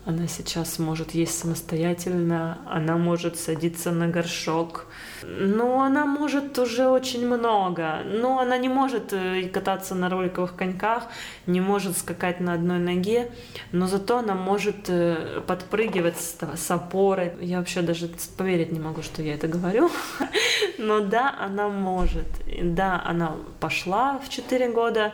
[0.03, 4.87] она сейчас может есть самостоятельно, она может садиться на горшок.
[5.23, 8.01] Но она может уже очень много.
[8.05, 11.03] Но она не может э, кататься на роликовых коньках,
[11.45, 13.31] не может скакать на одной ноге,
[13.71, 17.33] но зато она может э, подпрыгивать с, с опорой.
[17.39, 19.91] Я вообще даже поверить не могу, что я это говорю.
[20.79, 22.27] Но да, она может.
[22.59, 25.13] Да, она пошла в 4 года,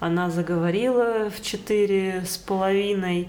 [0.00, 3.28] она заговорила в четыре с половиной.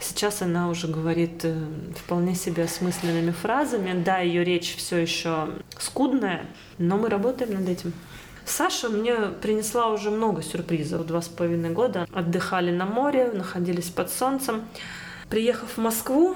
[0.00, 1.54] Сейчас она уже говорит э,
[1.94, 4.02] вполне себе осмысленными фразами.
[4.02, 6.46] Да, ее речь все еще скудная,
[6.78, 7.92] но мы работаем над этим.
[8.46, 11.06] Саша мне принесла уже много сюрпризов.
[11.06, 14.62] Два с половиной года отдыхали на море, находились под солнцем.
[15.28, 16.34] Приехав в Москву,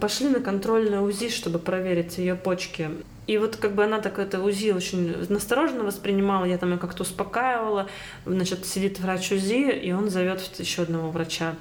[0.00, 2.90] пошли на контрольное УЗИ, чтобы проверить ее почки.
[3.28, 7.04] И вот как бы она так это УЗИ очень настороженно воспринимала, я там ее как-то
[7.04, 7.88] успокаивала.
[8.26, 11.54] Значит, сидит врач УЗИ, и он зовет еще одного врача.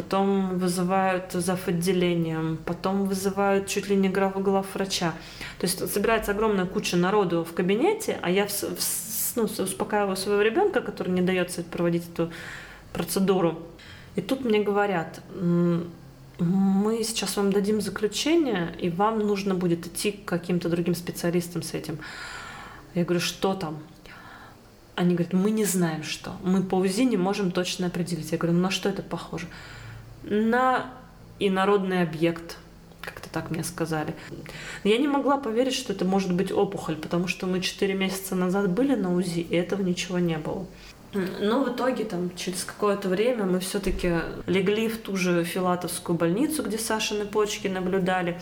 [0.00, 1.68] Потом вызывают зав.
[1.68, 5.12] отделением, потом вызывают чуть ли не глав врача.
[5.58, 10.40] То есть собирается огромная куча народу в кабинете, а я в, в ну, успокаиваю своего
[10.40, 12.32] ребенка, который не дается проводить эту
[12.94, 13.58] процедуру.
[14.16, 15.20] И тут мне говорят,
[16.38, 21.74] мы сейчас вам дадим заключение, и вам нужно будет идти к каким-то другим специалистам с
[21.74, 21.98] этим.
[22.94, 23.78] Я говорю, что там?
[24.94, 26.32] Они говорят, мы не знаем, что.
[26.42, 28.32] Мы по УЗИ не можем точно определить.
[28.32, 29.46] Я говорю, ну на что это похоже?
[30.22, 30.90] На
[31.38, 32.56] инородный объект.
[33.00, 34.14] Как-то так мне сказали.
[34.84, 38.70] Я не могла поверить, что это может быть опухоль, потому что мы 4 месяца назад
[38.70, 40.66] были на УЗИ, и этого ничего не было.
[41.12, 46.62] Но в итоге там через какое-то время мы все-таки легли в ту же филатовскую больницу,
[46.62, 48.40] где Сашины почки наблюдали.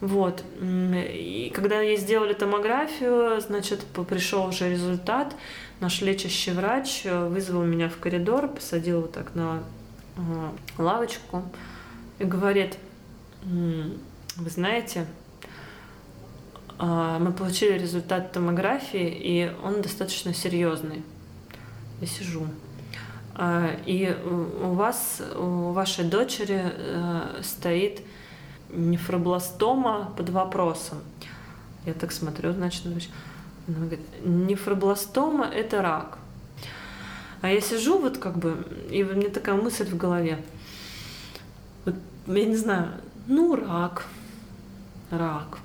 [0.00, 0.44] Вот.
[0.62, 5.34] И когда ей сделали томографию, значит, пришел уже результат.
[5.80, 9.62] Наш лечащий врач э, вызвал меня в коридор, посадил вот так на
[10.78, 11.42] лавочку
[12.18, 12.78] и говорит,
[13.42, 15.06] вы знаете,
[16.78, 21.02] а, мы получили результат томографии, и он достаточно серьезный.
[22.00, 22.46] Я сижу.
[23.34, 24.14] А, и
[24.62, 28.02] у вас, у вашей дочери э, стоит
[28.70, 30.98] нефробластома под вопросом.
[31.86, 36.18] Я так смотрю, значит, она говорит, нефробластома– это рак.
[37.42, 40.38] А я сижу вот как бы, и у меня такая мысль в голове.
[41.84, 41.94] Вот,
[42.26, 42.88] я не знаю,
[43.26, 44.06] ну, рак,
[45.10, 45.58] рак.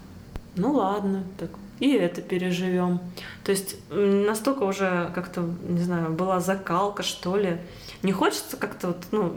[0.56, 3.00] Ну, ладно, так, и это переживем.
[3.44, 7.58] То есть настолько уже как-то, не знаю, была закалка, что ли.
[8.04, 9.30] Не хочется как-то вот, ну,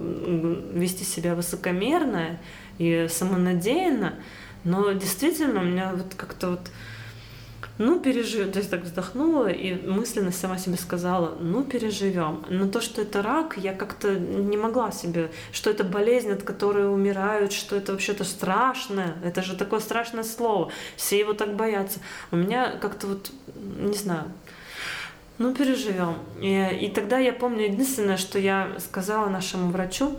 [0.73, 2.39] вести себя высокомерно,
[2.79, 4.15] и самонадеянно,
[4.65, 6.71] но действительно у меня вот как-то вот
[7.79, 8.53] ну, переживем.
[8.53, 12.45] То есть так вздохнула и мысленно сама себе сказала, ну, переживем.
[12.49, 16.93] Но то, что это рак, я как-то не могла себе, что это болезнь, от которой
[16.93, 19.17] умирают, что это вообще-то страшное.
[19.25, 20.71] Это же такое страшное слово.
[20.97, 21.99] Все его так боятся.
[22.31, 23.33] У меня как-то вот,
[23.79, 24.25] не знаю,
[25.39, 26.19] ну, переживем.
[26.41, 30.17] И, и тогда я помню, единственное, что я сказала нашему врачу,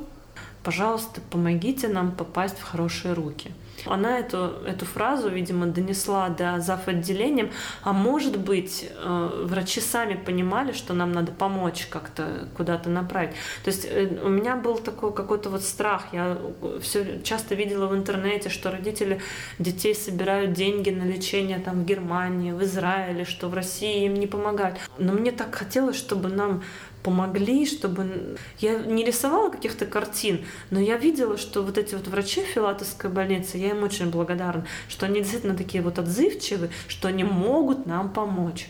[0.62, 3.52] пожалуйста, помогите нам попасть в хорошие руки.
[3.86, 6.88] Она эту, эту фразу, видимо, донесла до зав.
[6.88, 7.52] отделением,
[7.84, 13.32] а может быть, э, врачи сами понимали, что нам надо помочь как-то куда-то направить.
[13.64, 16.06] То есть э, у меня был такой какой-то вот страх.
[16.12, 16.38] Я
[16.82, 19.22] все часто видела в интернете, что родители
[19.60, 24.28] детей собирают деньги на лечение там в Германии, в Израиле, что в России им не
[24.28, 24.78] помогают.
[24.98, 26.64] Но мне так хотелось, чтобы нам
[27.06, 28.36] помогли, чтобы...
[28.58, 33.60] Я не рисовала каких-то картин, но я видела, что вот эти вот врачи Филатовской больнице,
[33.60, 38.70] я им очень благодарна, что они действительно такие вот отзывчивые, что они могут нам помочь.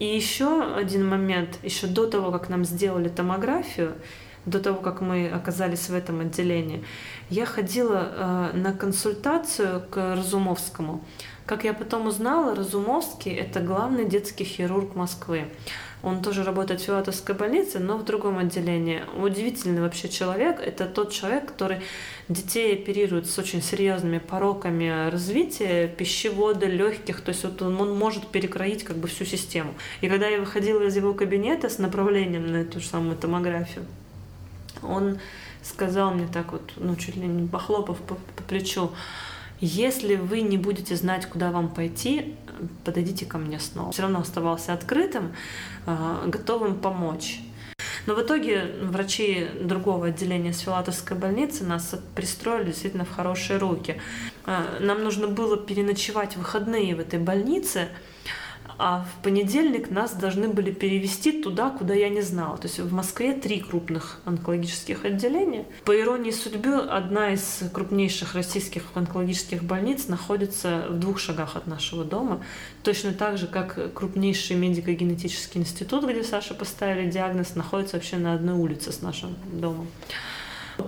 [0.00, 3.94] И еще один момент, еще до того, как нам сделали томографию,
[4.44, 6.84] до того, как мы оказались в этом отделении,
[7.30, 11.04] я ходила э, на консультацию к Разумовскому.
[11.46, 15.44] Как я потом узнала, Разумовский– это главный детский хирург Москвы.
[16.02, 19.02] Он тоже работает в Филатовской больнице, но в другом отделении.
[19.16, 20.60] Удивительный вообще человек.
[20.60, 21.78] Это тот человек, который
[22.28, 27.20] детей оперирует с очень серьезными пороками развития, пищевода, легких.
[27.20, 29.74] То есть вот он, он может перекроить как бы всю систему.
[30.00, 33.84] И когда я выходила из его кабинета с направлением на эту же самую томографию,
[34.82, 35.18] он
[35.62, 38.92] сказал мне так вот, ну, чуть ли не похлопав по, по плечу,
[39.60, 42.36] если вы не будете знать, куда вам пойти,
[42.84, 43.92] подойдите ко мне снова.
[43.92, 45.34] Все равно оставался открытым,
[45.86, 47.40] а, готовым помочь.
[48.06, 54.00] Но в итоге врачи другого отделения с Филатовской больницы нас пристроили действительно в хорошие руки.
[54.46, 57.88] А, нам нужно было переночевать выходные в этой больнице–
[58.78, 62.56] а в понедельник нас должны были перевести туда, куда я не знала.
[62.56, 65.66] То есть в Москве три крупных онкологических отделения.
[65.84, 72.04] По иронии судьбы, одна из крупнейших российских онкологических больниц находится в двух шагах от нашего
[72.04, 72.40] дома.
[72.84, 78.54] Точно так же, как крупнейший медико-генетический институт, где Саша поставили диагноз, находится вообще на одной
[78.54, 79.88] улице с нашим домом.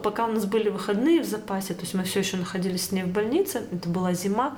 [0.05, 3.03] Пока у нас были выходные в запасе, то есть мы все еще находились с ней
[3.03, 4.57] в больнице, это была зима,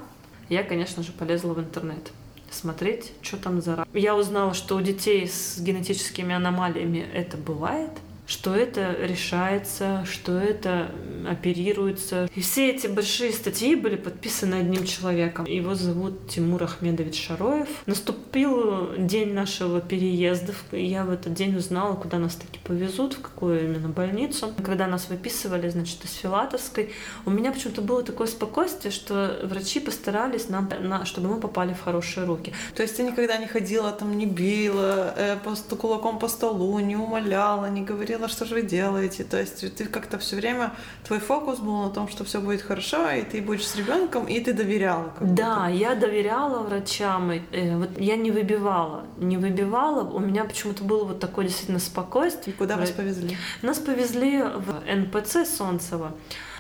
[0.50, 2.12] я, конечно же, полезла в интернет
[2.54, 3.88] смотреть, что там за рак.
[3.92, 7.90] Я узнала, что у детей с генетическими аномалиями это бывает–
[8.32, 10.90] что это решается, что это
[11.28, 12.30] оперируется.
[12.34, 15.44] И все эти большие статьи были подписаны одним человеком.
[15.44, 17.68] Его зовут Тимур Ахмедович Шароев.
[17.84, 20.54] Наступил день нашего переезда.
[20.72, 24.50] Я в этот день узнала, куда нас таки повезут, в какую именно больницу.
[24.64, 26.90] Когда нас выписывали, значит, из Филатовской,
[27.26, 31.82] у меня почему-то было такое спокойствие, что врачи постарались нам, на, чтобы мы попали в
[31.82, 32.54] хорошие руки.
[32.74, 36.96] То есть ты никогда не ходила там, не била, э, по, кулаком по столу, не
[36.96, 39.24] умоляла, не говорила видела, что же вы делаете.
[39.24, 40.72] То есть ты как-то все время,
[41.04, 44.40] твой фокус был на том, что все будет хорошо, и ты будешь с ребенком, и
[44.40, 45.12] ты доверяла.
[45.20, 47.32] Да, я доверяла врачам.
[47.32, 49.04] И, э, вот я не выбивала.
[49.18, 50.02] Не выбивала.
[50.02, 52.54] У меня почему-то было вот такое действительно спокойствие.
[52.54, 53.36] И куда вас повезли?
[53.62, 56.12] Нас повезли в НПЦ Солнцево.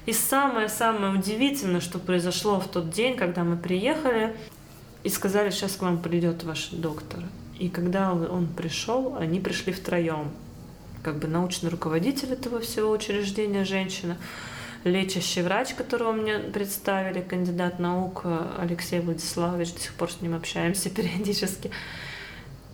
[0.06, 4.34] И самое-самое удивительное, что произошло в тот день, когда мы приехали,
[5.04, 7.20] и сказали, сейчас к вам придет ваш доктор.
[7.60, 10.30] И когда он пришел, они пришли втроем.
[11.02, 14.16] Как бы научный руководитель этого всего учреждения женщина,
[14.84, 18.22] лечащий врач, которого мне представили, кандидат наук
[18.58, 21.70] Алексей Владиславович, до сих пор с ним общаемся периодически.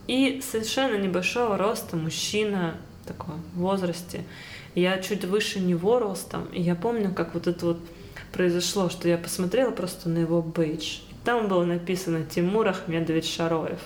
[0.07, 2.77] И совершенно небольшого роста мужчина,
[3.07, 4.25] такой в возрасте.
[4.75, 6.47] Я чуть выше него ростом.
[6.53, 7.81] И я помню, как вот это вот
[8.33, 11.01] произошло, что я посмотрела просто на его бейдж.
[11.29, 13.81] Там было написано Тимур Ахмедович Шароев.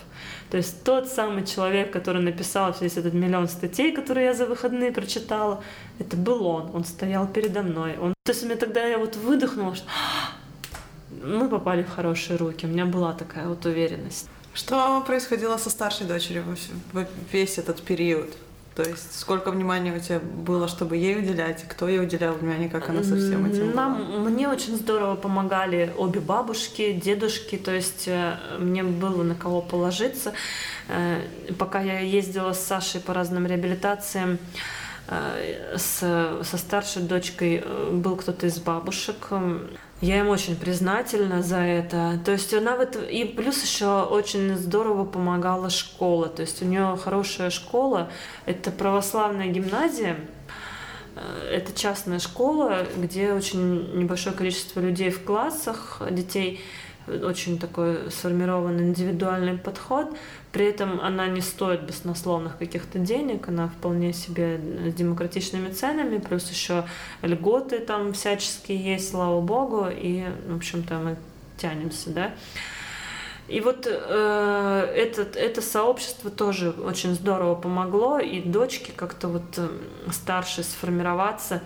[0.49, 4.93] То есть тот самый человек, который написал весь этот миллион статей, которые я за выходные
[4.93, 5.61] прочитала,
[5.99, 6.71] это был он.
[6.73, 7.99] Он стоял передо мной.
[7.99, 8.15] Он...
[8.23, 9.87] То есть у меня тогда я вот выдохнула, что
[11.21, 12.65] мы попали в хорошие руки.
[12.65, 14.29] У меня была такая вот уверенность.
[14.55, 16.45] Что происходило со старшей дочерью
[17.33, 18.31] весь этот период?
[18.75, 22.71] То есть сколько внимания у тебя было, чтобы ей уделять, и кто ей уделял внимание,
[22.71, 24.19] как она со всем этим Нам, была?
[24.31, 30.33] Мне очень здорово помогали обе бабушки, дедушки, то есть э, мне было на кого положиться.
[30.89, 31.21] Э,
[31.59, 34.39] пока я ездила с Сашей по разным реабилитациям,
[35.09, 35.99] э, с,
[36.43, 37.63] со старшей дочкой
[37.93, 39.29] был кто-то из бабушек.
[40.03, 42.19] Я им очень признательна за это.
[42.25, 46.29] То есть она вот и плюс еще очень здорово помогала школа.
[46.29, 48.11] То есть у нее хорошая школа.
[48.45, 50.17] Это православная гимназия.
[51.15, 56.61] Э, это частная школа, где очень небольшое количество людей в классах, детей
[57.07, 60.17] очень такой сформированный индивидуальный подход.
[60.53, 66.51] При этом она не стоит баснословных каких-то денег, она вполне себе с демократичными ценами, плюс
[66.51, 66.85] еще
[67.23, 71.17] льготы там всяческие есть, слава богу, и, в общем-то, мы
[71.57, 72.35] тянемся, да.
[73.49, 79.69] И вот э, этот, это сообщество тоже очень здорово помогло, и дочке как-то вот э,
[80.11, 81.63] старше сформироваться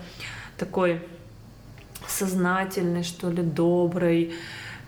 [0.57, 1.01] такой
[2.07, 4.33] сознательной, что ли, доброй,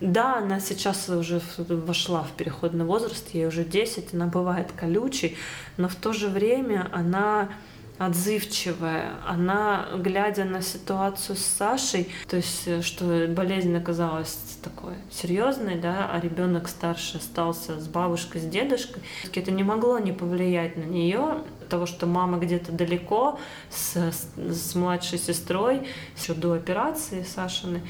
[0.00, 5.36] да, она сейчас уже вошла в переходный возраст, ей уже 10, она бывает колючей,
[5.76, 7.50] но в то же время она
[7.98, 15.74] отзывчивая, она, глядя на ситуацию с Сашей, то есть, э, что болезнь оказалась такой серьезной,
[15.74, 19.02] да, а ребенок старше остался с бабушкой, с дедушкой,
[19.34, 23.38] это не могло не повлиять на нее, того, что мама где-то далеко
[23.68, 25.86] с, с, с младшей сестрой,
[26.16, 27.82] еще до операции Сашины,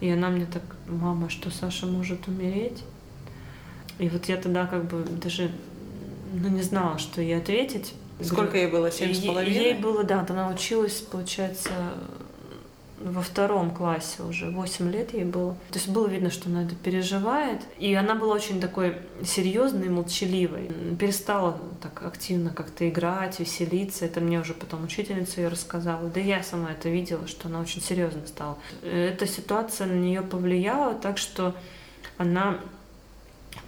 [0.00, 2.82] и она мне так, мама, что Саша может умереть?
[3.98, 5.50] И вот я тогда как бы даже
[6.32, 7.94] ну, не знала, что ей ответить.
[8.20, 8.90] Сколько ей было?
[8.90, 9.64] Семь с половиной?
[9.64, 11.70] Ей было, да, она училась, получается,
[12.98, 15.54] во втором классе уже, 8 лет ей было.
[15.70, 17.60] То есть было видно, что она это переживает.
[17.78, 20.70] И она была очень такой серьезной, молчаливой.
[20.98, 24.06] Перестала так активно как-то играть, веселиться.
[24.06, 26.08] Это мне уже потом учительница ее рассказала.
[26.08, 28.56] Да я сама это видела, что она очень серьезно стала.
[28.82, 31.54] Эта ситуация на нее повлияла так, что
[32.16, 32.58] она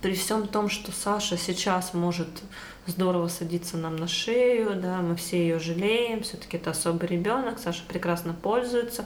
[0.01, 2.29] при всем том, что Саша сейчас может
[2.89, 7.83] здорово садиться нам на шею, да, мы все ее жалеем, все-таки это особый ребенок, Саша
[7.87, 9.05] прекрасно пользуется.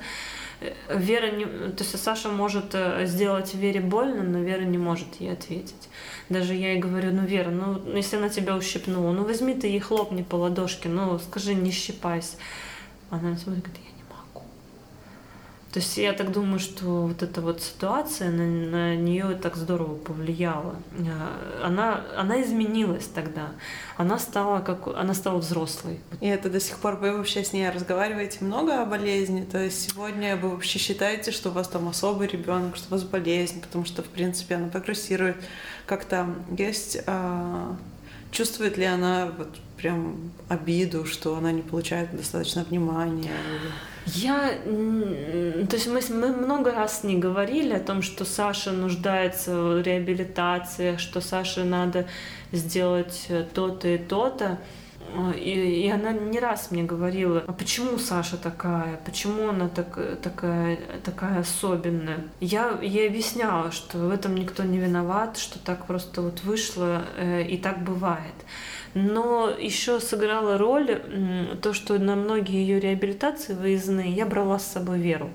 [0.61, 5.21] Э, Вера не, то есть Саша может э, сделать Вере больно, но Вера не может
[5.21, 5.89] ей ответить.
[6.29, 9.81] Даже я ей говорю, ну Вера, ну если она тебя ущипнула, ну возьми ты ей
[9.81, 12.37] хлопни по ладошке, ну скажи, не щипайся.
[13.11, 13.92] Она смотрит, говорит,
[15.73, 19.95] то есть я так думаю, что вот эта вот ситуация на, на нее так здорово
[19.95, 20.77] повлияла.
[21.09, 23.49] А, она, она изменилась тогда.
[23.97, 26.01] Она стала как она стала взрослой.
[26.21, 29.45] И это до сих пор вы вообще с ней разговариваете много о болезни.
[29.51, 33.05] То есть сегодня вы вообще считаете, что у вас там особый ребенок, что у вас
[33.05, 35.37] болезнь, потому что в принципе она прогрессирует.
[35.87, 37.79] Как там есть а,
[38.31, 39.49] чувствует ли она вот
[39.79, 43.33] прям обиду, что она не получает достаточно внимания?
[44.07, 49.83] Я, то есть мы, мы много раз не говорили о том, что Саша нуждается в
[49.83, 52.07] реабилитации, что Саше надо
[52.51, 54.59] сделать то-то и то-то.
[55.37, 55.51] И,
[55.87, 61.41] и она не раз мне говорила, а почему Саша такая, почему она так, такая, такая
[61.41, 62.25] особенная.
[62.41, 67.43] Я ей объясняла, что в этом никто не виноват, что так просто вот вышло, э,
[67.43, 68.35] и так бывает.
[68.95, 71.03] Но еще сыграла роль
[71.63, 75.31] то, что на многие ее реабилитации выездные я брала с собой Веру.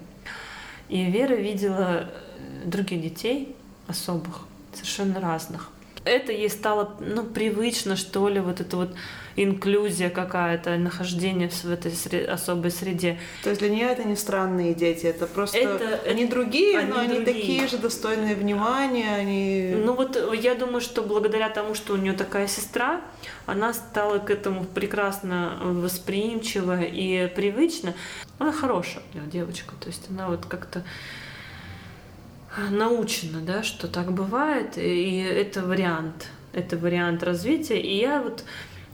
[0.89, 3.55] И Вера видела э, других детей
[3.87, 4.41] особых,
[4.73, 5.71] совершенно разных.
[6.07, 8.95] Это ей стало, ну, привычно, что ли, вот это вот
[9.37, 12.27] инклюзия какая-то, нахождение в этой сред...
[12.27, 13.19] особой среде.
[13.43, 16.31] То есть для нее это не странные дети, это просто это, они это...
[16.31, 17.25] другие, они но они другие.
[17.25, 19.75] такие же достойные внимания, они.
[19.75, 23.01] Ну вот я думаю, что благодаря тому, что у нее такая сестра,
[23.45, 27.93] она стала к этому прекрасно восприимчива и привычна.
[28.39, 30.83] Она хорошая девочка, то есть она вот как-то
[32.71, 37.79] научена, да, что так бывает, и это вариант, это вариант развития.
[37.79, 38.43] И я вот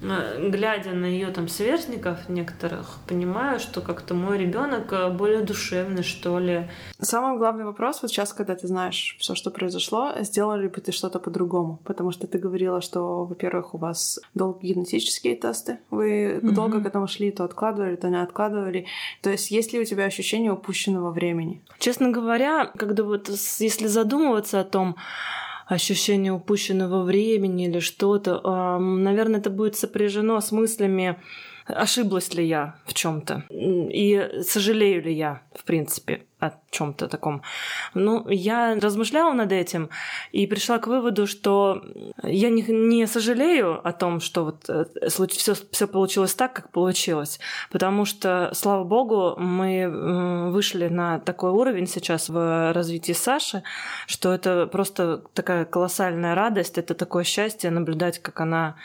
[0.03, 6.39] глядя на ее там сверстников некоторых, понимаю, что как-то мой ребенок э, более душевный, что
[6.39, 6.69] ли.
[6.99, 11.19] Самый главный вопрос вот сейчас, когда ты знаешь все, что произошло, сделали бы ты что-то
[11.19, 11.79] по-другому?
[11.83, 16.51] Потому что ты говорила, что, во-первых, у вас долгие генетические тесты, вы mm-hmm.
[16.51, 18.85] долго к этому шли, то откладывали, то не откладывали.
[19.21, 21.61] То есть есть ли у тебя ощущение упущенного времени?
[21.79, 23.29] Честно говоря, когда вот
[23.59, 24.95] если задумываться о том,
[25.65, 28.77] ощущение упущенного времени или что-то.
[28.79, 31.17] Наверное, это будет сопряжено с мыслями
[31.65, 37.41] ошиблась ли я в чем-то и сожалею ли я, в принципе, о чем-то таком.
[37.93, 39.89] Ну, я размышляла над этим
[40.31, 41.81] и пришла к выводу, что
[42.21, 44.69] я не, не сожалею о том, что вот
[45.09, 47.39] все, э, все получилось так, как получилось,
[47.71, 53.63] потому что, слава богу, мы вышли на такой уровень сейчас в развитии Саши,
[54.07, 58.75] что это просто такая колоссальная радость, это такое счастье наблюдать, как она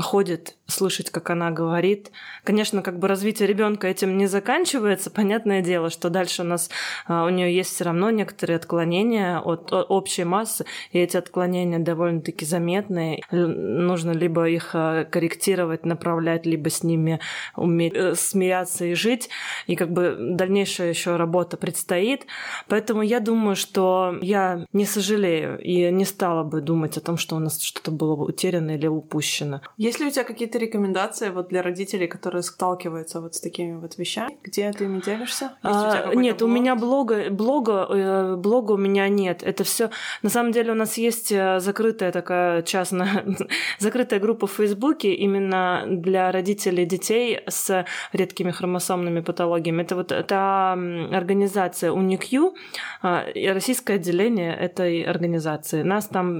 [0.00, 2.10] ходит, слышать, как она говорит.
[2.44, 5.10] Конечно, как бы развитие ребенка этим не заканчивается.
[5.10, 6.70] Понятное дело, что дальше у нас
[7.06, 12.44] а, у нее есть все равно некоторые отклонения от общей массы, и эти отклонения довольно-таки
[12.44, 13.22] заметные.
[13.30, 17.20] Нужно либо их а, корректировать, направлять, либо с ними
[17.56, 19.28] уметь э, смеяться и жить.
[19.66, 22.26] И как бы дальнейшая еще работа предстоит.
[22.68, 27.36] Поэтому я думаю, что я не сожалею и не стала бы думать о том, что
[27.36, 29.60] у нас что-то было утеряно или упущено.
[29.76, 33.98] Есть ли у тебя какие-то рекомендации вот для родителей, которые сталкиваются вот с такими вот
[33.98, 34.36] вещами?
[34.42, 35.52] Где ты ими делишься?
[35.62, 36.50] А, у нет, блог?
[36.50, 39.42] у меня блога, блога, э, блога у меня нет.
[39.42, 39.90] Это все.
[40.22, 43.24] На самом деле у нас есть э, закрытая такая частная,
[43.78, 49.82] закрытая группа в Фейсбуке именно для родителей детей с редкими хромосомными патологиями.
[49.82, 52.54] Это вот та организация УНИКЮ,
[53.02, 55.82] а, российское отделение этой организации.
[55.82, 56.32] Нас там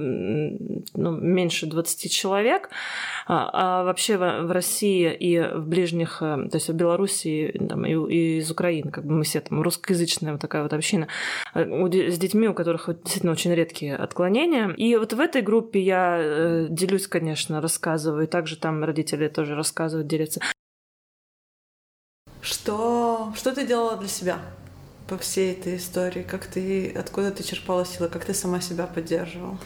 [0.93, 2.69] ну, меньше 20 человек.
[3.27, 3.83] А, а
[4.17, 8.51] вообще в, России и в ближних, э, то есть в Беларуси там, и, и из
[8.51, 11.07] Украины, как бы мы все там русскоязычная вот такая вот община,
[11.53, 14.69] э, с детьми, у которых действительно очень редкие отклонения.
[14.69, 19.55] И вот в этой группе я э, делюсь, конечно, рассказываю, и также там родители тоже
[19.55, 20.41] рассказывают, делятся.
[22.41, 24.39] Что, что ты делала для себя
[25.07, 26.23] по всей этой истории?
[26.23, 28.09] Как ты, откуда ты черпала силы?
[28.09, 29.57] Как ты сама себя поддерживала?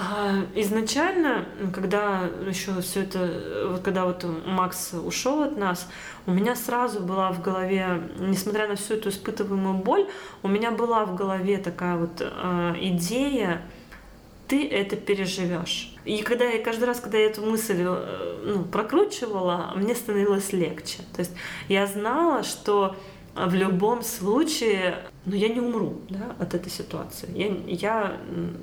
[0.00, 1.44] А изначально,
[1.74, 5.88] когда еще все это, вот когда вот Макс ушел от нас,
[6.24, 10.06] у меня сразу была в голове, несмотря на всю эту испытываемую боль,
[10.44, 13.60] у меня была в голове такая вот э, идея,
[14.46, 15.96] ты это переживешь.
[16.04, 20.98] И когда я каждый раз, когда я эту мысль э, ну, прокручивала, мне становилось легче.
[21.12, 21.32] То есть
[21.66, 22.94] я знала, что
[23.34, 27.28] в любом случае, ну, я не умру да, от этой ситуации.
[27.34, 28.16] Я, я,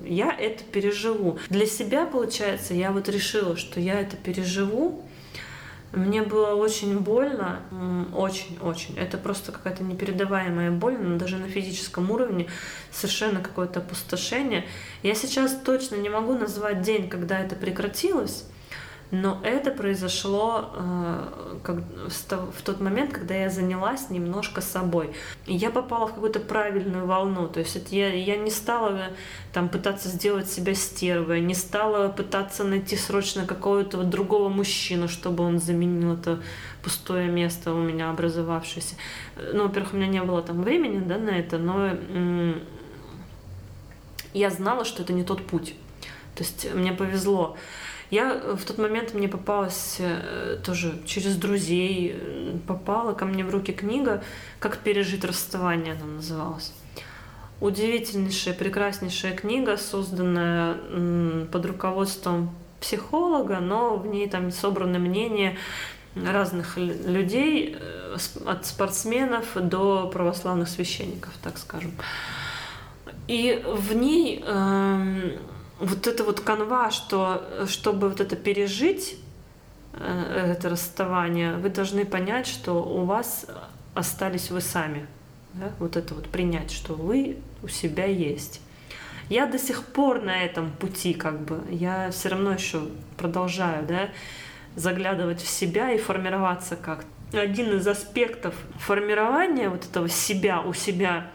[0.04, 1.38] я это переживу.
[1.50, 5.04] Для себя, получается, я вот решила, что я это переживу.
[5.94, 7.62] Мне было очень больно,
[8.14, 8.98] очень-очень.
[8.98, 12.48] Это просто какая-то непередаваемая боль, но даже на физическом уровне
[12.92, 14.66] совершенно какое-то опустошение.
[15.04, 18.46] Я сейчас точно не могу назвать день, когда это прекратилось,
[19.22, 25.12] но это произошло э, как, в тот момент, когда я занялась немножко собой.
[25.46, 27.48] И я попала в какую-то правильную волну.
[27.48, 29.12] То есть это я, я не стала
[29.54, 35.44] там, пытаться сделать себя стервой, не стала пытаться найти срочно какого-то вот другого мужчину, чтобы
[35.44, 36.42] он заменил это
[36.84, 38.96] пустое место у меня образовавшееся.
[39.54, 42.62] Ну, во-первых, у меня не было там времени да, на это, но м-
[44.34, 45.76] я знала, что это не тот путь.
[46.36, 47.56] То есть мне повезло.
[48.12, 53.44] Я э, в тот момент мне попалась э, тоже через друзей, э, попала ко мне
[53.44, 54.24] в руки книга
[54.60, 56.74] «Как пережить расставание» она называлась.
[57.62, 60.76] Удивительнейшая, прекраснейшая книга, созданная
[61.46, 65.58] под руководством психолога, но в ней там собраны мнения
[66.16, 67.78] разных людей,
[68.46, 71.92] от спортсменов до православных священников, так скажем.
[73.28, 75.38] И в ней э,
[75.80, 79.18] вот это вот канва, что чтобы вот это пережить,
[79.94, 83.46] э, это расставание, вы должны понять, что у вас
[83.94, 85.08] остались вы сами.
[85.54, 85.72] Да?
[85.80, 88.62] Вот это вот принять, что вы у себя есть.
[89.30, 91.62] Я до сих пор на этом пути, как бы.
[91.70, 94.10] Я все равно еще продолжаю, да,
[94.76, 97.08] заглядывать в себя и формироваться как-то.
[97.40, 101.32] Один из аспектов формирования вот этого себя у себя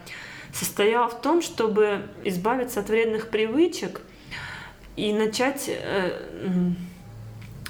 [0.52, 4.02] состоял в том, чтобы избавиться от вредных привычек
[4.96, 6.12] и начать э,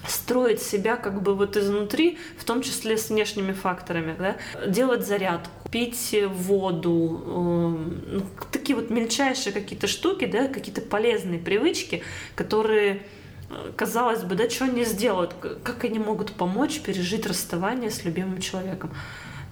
[0.07, 4.37] строить себя как бы вот изнутри, в том числе с внешними факторами, да?
[4.67, 7.79] делать зарядку, пить воду,
[8.13, 8.21] э,
[8.53, 12.03] такие вот мельчайшие какие-то штуки, да, какие-то полезные привычки,
[12.35, 13.03] которые
[13.51, 18.41] э, казалось бы, да, что они сделают, как они могут помочь пережить расставание с любимым
[18.41, 18.91] человеком.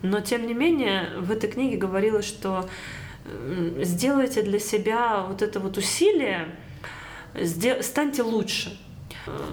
[0.03, 2.69] Но, тем не менее, в этой книге говорилось, что
[3.83, 6.49] сделайте для себя вот это вот усилие,
[7.83, 8.79] станьте лучше.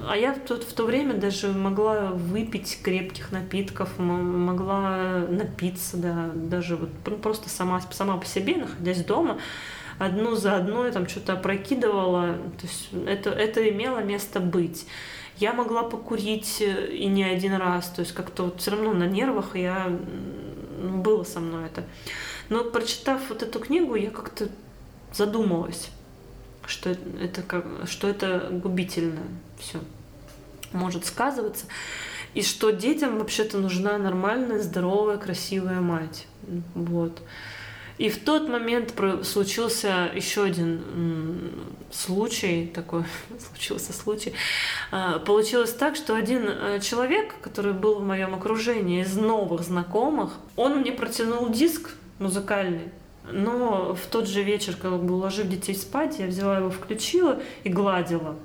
[0.07, 6.78] А я тут в то время даже могла выпить крепких напитков, могла напиться, да, даже
[6.78, 9.38] вот просто сама, сама по себе, находясь дома,
[9.99, 12.34] одну за одной там что-то опрокидывала.
[12.59, 14.88] То есть это, это имело место быть.
[15.38, 19.05] Я могла покурить э, и не один раз, то есть как-то вот все равно на
[19.05, 19.88] нервах я
[20.82, 21.84] было со мной это.
[22.47, 24.47] Но прочитав вот эту книгу, я как-то
[25.13, 25.89] задумалась,
[26.68, 29.22] что это, как, что это губительно
[29.59, 29.80] все
[30.72, 31.66] может сказываться.
[32.34, 36.28] И что детям вообще-то нужна нормальная, здоровая, красивая мать.
[36.74, 37.22] Вот.
[37.97, 38.93] И в тот момент
[39.24, 41.53] случился еще один
[41.91, 43.05] случай, такой
[43.39, 44.34] случился случай.
[44.91, 50.34] А, получилось так, что один э, человек, который был в моем окружении из новых знакомых,
[50.57, 52.91] он мне протянул диск музыкальный.
[53.32, 57.69] Но в тот же вечер, как бы уложив детей спать, я взяла его, включила и
[57.69, 58.36] гладила.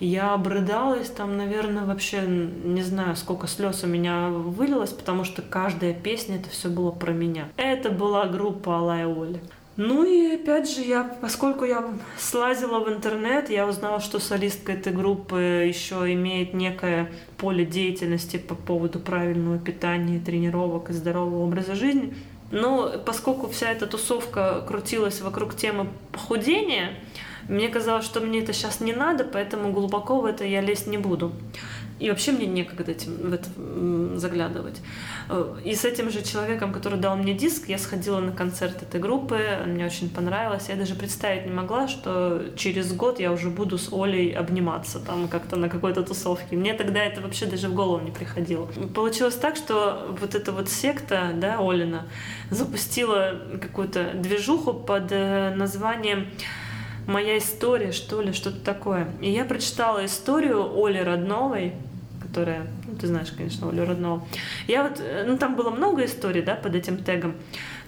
[0.00, 5.94] Я обрыдалась там, наверное, вообще не знаю, сколько слез у меня вылилось, потому что каждая
[5.94, 7.48] песня это все было про меня.
[7.56, 9.38] Это была группа Алая Оля.
[9.76, 11.84] Ну и опять же, я, поскольку я
[12.18, 18.54] слазила в интернет, я узнала, что солистка этой группы еще имеет некое поле деятельности по
[18.54, 22.12] поводу правильного питания, тренировок и здорового образа жизни.
[22.52, 26.98] Но поскольку вся эта тусовка крутилась вокруг темы похудения,
[27.48, 30.98] мне казалось, что мне это сейчас не надо, поэтому глубоко в это я лезть не
[30.98, 31.32] буду.
[32.02, 33.48] И вообще мне некогда этим, в это
[34.18, 34.80] заглядывать.
[35.28, 39.00] Э, и с этим же человеком, который дал мне диск, я сходила на концерт этой
[39.00, 40.68] группы, мне очень понравилось.
[40.68, 45.28] Я даже представить не могла, что через год я уже буду с Олей обниматься там
[45.28, 46.56] как-то на какой-то тусовке.
[46.56, 48.66] Мне тогда это вообще даже в голову не приходило.
[48.94, 52.08] Получилось так, что вот эта вот секта, да, Олина,
[52.50, 56.26] запустила какую-то движуху под э, названием
[57.06, 59.08] моя история, что ли, что-то такое.
[59.20, 61.74] И я прочитала историю Оли Родновой,
[62.32, 64.26] которая, ну, ты знаешь, конечно, Олю Роднову.
[64.66, 67.34] Я вот, э, ну, там было много историй, да, под этим тегом,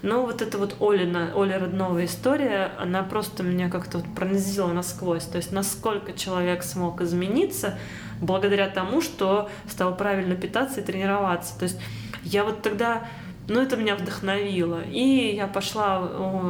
[0.03, 5.23] но вот эта вот Олина, Оля Родновая история, она просто меня как-то вот пронзила насквозь.
[5.23, 7.79] То есть насколько человек смог измениться
[8.21, 11.57] благодаря тому, что стал правильно питаться и тренироваться.
[11.57, 11.79] То есть
[12.23, 13.07] я вот тогда,
[13.47, 14.83] ну, это меня вдохновило.
[14.83, 16.01] И я пошла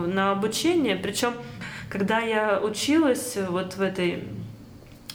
[0.05, 1.33] на обучение, причем
[1.89, 4.25] когда я училась вот в этой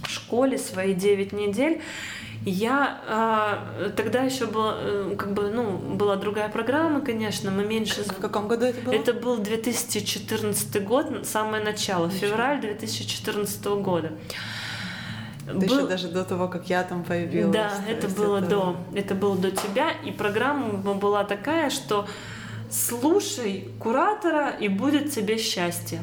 [0.08, 1.82] школе свои 9 недель,
[2.44, 3.00] я
[3.84, 8.02] э, тогда еще была, э, как бы, ну, была другая программа, конечно, мы меньше...
[8.02, 8.94] В каком году это было?
[8.94, 12.28] Это был 2014 год, самое начало, Ничего.
[12.28, 14.12] февраль 2014 года.
[15.46, 15.64] Это был...
[15.64, 17.52] еще даже до того, как я там появилась.
[17.52, 18.48] Да, это было это...
[18.48, 22.06] до, это было до тебя, и программа была такая, что
[22.70, 26.00] слушай куратора и будет тебе счастье.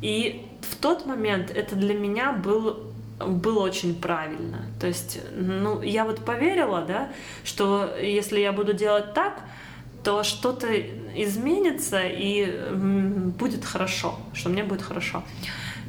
[0.00, 4.66] И в тот момент это для меня был было очень правильно.
[4.80, 7.08] То есть, ну, я вот поверила, да,
[7.44, 9.40] что если я буду делать так,
[10.04, 10.68] то что-то
[11.16, 15.24] изменится и будет хорошо, что мне будет хорошо.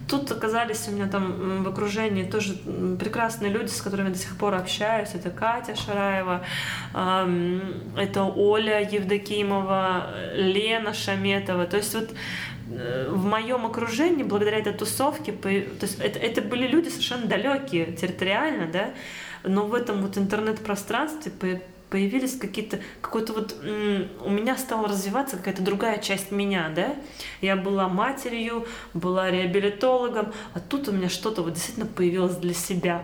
[0.09, 2.53] Тут оказались у меня там в окружении тоже
[2.97, 5.09] прекрасные люди, с которыми я до сих пор общаюсь.
[5.13, 6.45] Это Катя Шараева,
[6.93, 11.65] это Оля Евдокимова, Лена Шаметова.
[11.65, 12.09] То есть вот
[12.69, 18.67] в моем окружении, благодаря этой тусовке, то есть это, это были люди совершенно далекие территориально,
[18.71, 18.93] да,
[19.43, 21.31] но в этом вот интернет-пространстве
[21.89, 26.95] появились какие-то, какой-то вот, у меня стала развиваться какая-то другая часть меня, да,
[27.41, 33.03] я была матерью, была реабилитологом, а тут у меня что-то вот действительно появилось для себя,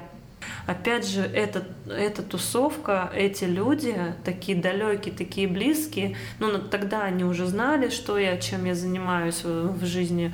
[0.66, 7.46] Опять же, эта, эта тусовка, эти люди, такие далекие, такие близкие, ну, тогда они уже
[7.46, 10.34] знали, что я, чем я занимаюсь в, в жизни,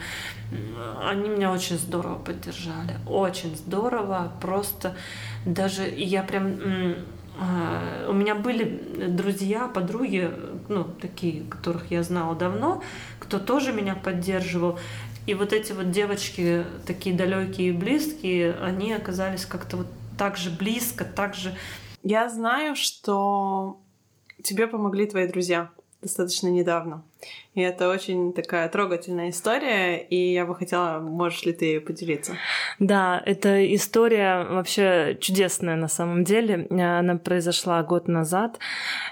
[1.03, 4.95] они меня очень здорово поддержали, очень здорово, просто
[5.45, 6.95] даже я прям
[7.41, 10.29] а, у меня были друзья, подруги,
[10.67, 12.83] ну, такие, которых я знала давно,
[13.19, 14.77] кто тоже меня поддерживал.
[15.25, 19.87] И вот эти вот девочки, такие далекие и близкие, они оказались как-то вот
[20.19, 21.55] так же близко, так же...
[22.03, 23.79] Я знаю, что
[24.43, 27.03] тебе помогли твои друзья достаточно недавно.
[27.55, 32.33] И это очень такая трогательная история, и я бы хотела, можешь ли ты поделиться?
[32.77, 36.67] Да, эта история вообще чудесная на самом деле.
[36.69, 38.59] Она произошла год назад,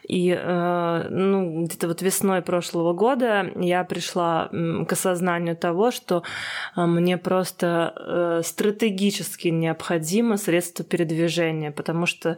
[0.08, 6.24] и э, ну, где-то вот весной прошлого года я пришла к осознанию того, что
[6.76, 12.38] э, мне просто э, стратегически необходимо средство передвижения, потому что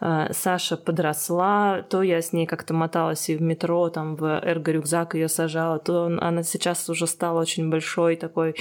[0.00, 5.28] Саша подросла, то я с ней как-то моталась и в метро, там в эрго-рюкзак ее
[5.28, 8.54] сажала, то она сейчас уже стала очень большой такой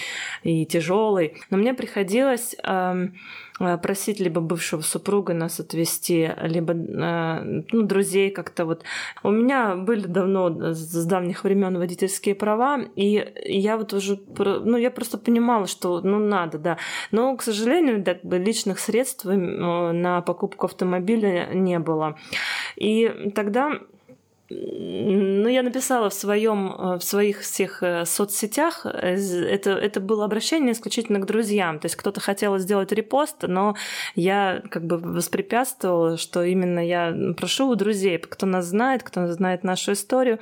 [0.44, 1.38] и тяжелой.
[1.50, 3.16] Но мне приходилось эм,
[3.62, 8.84] э, просить либо бывшего супруга нас отвезти, либо э, ну, друзей как-то вот.
[9.24, 14.92] У меня были давно, с давних времен водительские права, и я вот уже, ну, я
[14.92, 16.78] просто понимала, что, ну, надо, да.
[17.12, 22.18] Но, к сожалению, так бы личных средств э, на покупку автомобиля не было.
[22.76, 23.80] И тогда
[24.54, 30.26] ну, я написала в, своем, э, в своих всех э, соцсетях, э, это, это было
[30.26, 31.80] обращение исключительно к друзьям.
[31.80, 33.76] То есть кто-то хотел сделать репост, но
[34.16, 39.64] я как бы воспрепятствовала, что именно я прошу у друзей, кто нас знает, кто знает
[39.64, 40.40] нашу историю.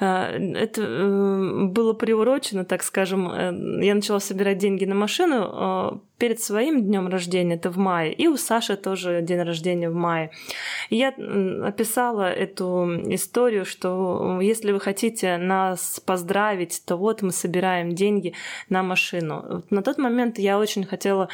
[0.00, 7.54] Это было приурочено, так скажем, я начала собирать деньги на машину перед своим днем рождения,
[7.54, 10.30] это в мае, и у Саши тоже день рождения в мае.
[10.90, 11.08] И я
[11.64, 18.34] описала эту историю, что если вы хотите нас поздравить, то вот мы собираем деньги
[18.68, 19.62] на машину.
[19.70, 21.28] На тот момент я очень хотела,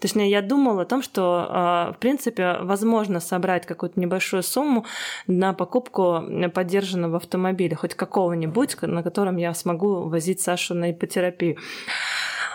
[0.00, 4.84] точнее, я думала о том, что, а, в принципе, возможно собрать какую-то небольшую сумму
[5.26, 6.22] на покупку
[6.52, 11.56] поддержанного автомобиля, хоть какого-нибудь, на котором я смогу возить Сашу на ипотерапию.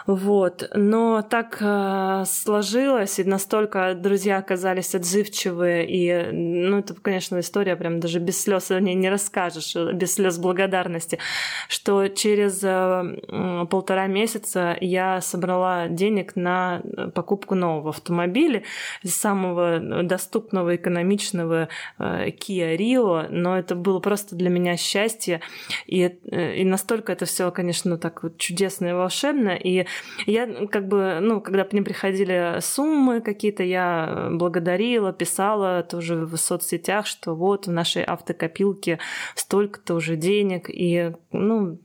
[0.06, 0.70] Вот.
[0.74, 8.00] Но так э, сложилось, и настолько друзья оказались отзывчивые, и, ну, это, конечно, история прям
[8.00, 11.20] даже без слез о ней не расскажешь, без слез благодарности,
[11.68, 16.82] что через э, полтора месяца я собрала денег на
[17.14, 18.64] покупку нового автомобиля,
[19.04, 25.42] самого доступного, экономичного э, Kia Rio, но это было просто для меня счастье,
[25.86, 29.86] и, э, и настолько это все, конечно, так вот чудесно и волшебно, и
[30.26, 37.06] я как бы, ну, когда мне приходили суммы какие-то, я благодарила, писала тоже в соцсетях,
[37.06, 39.00] что вот в нашей автокопилке
[39.36, 41.80] столько-то уже денег, и, ну,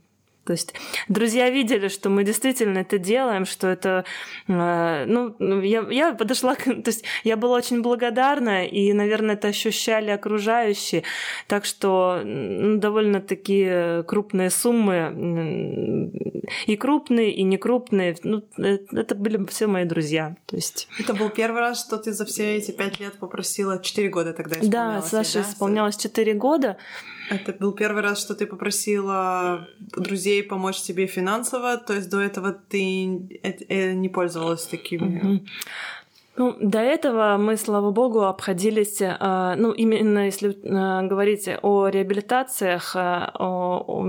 [0.47, 0.75] то есть
[1.09, 4.05] друзья видели, что мы действительно это делаем, что это...
[4.47, 6.55] Э, ну, я, я подошла...
[6.55, 11.03] К, то есть я была очень благодарна, и, наверное, это ощущали окружающие.
[11.49, 16.13] Так что ну, довольно такие крупные суммы,
[16.67, 18.17] и крупные, и не крупные.
[18.23, 20.37] Ну, э, это были все мои друзья.
[20.47, 20.89] То есть...
[21.01, 23.83] Это был первый раз, что ты за все эти пять лет попросила?
[23.83, 25.11] Четыре года тогда исполнялось?
[25.11, 25.51] Да, Саша да?
[25.51, 26.77] исполнялось четыре года.
[27.29, 32.53] Это был первый раз, что ты попросила друзей помочь тебе финансово, то есть до этого
[32.53, 35.21] ты э, э, не пользовалась такими.
[35.21, 35.47] Mm-hmm.
[36.39, 42.95] Ну, до этого мы, слава богу, обходились, э, ну, именно если э, говорить о реабилитациях,
[42.95, 44.03] э, о,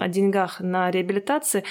[0.00, 1.62] о деньгах на реабилитации,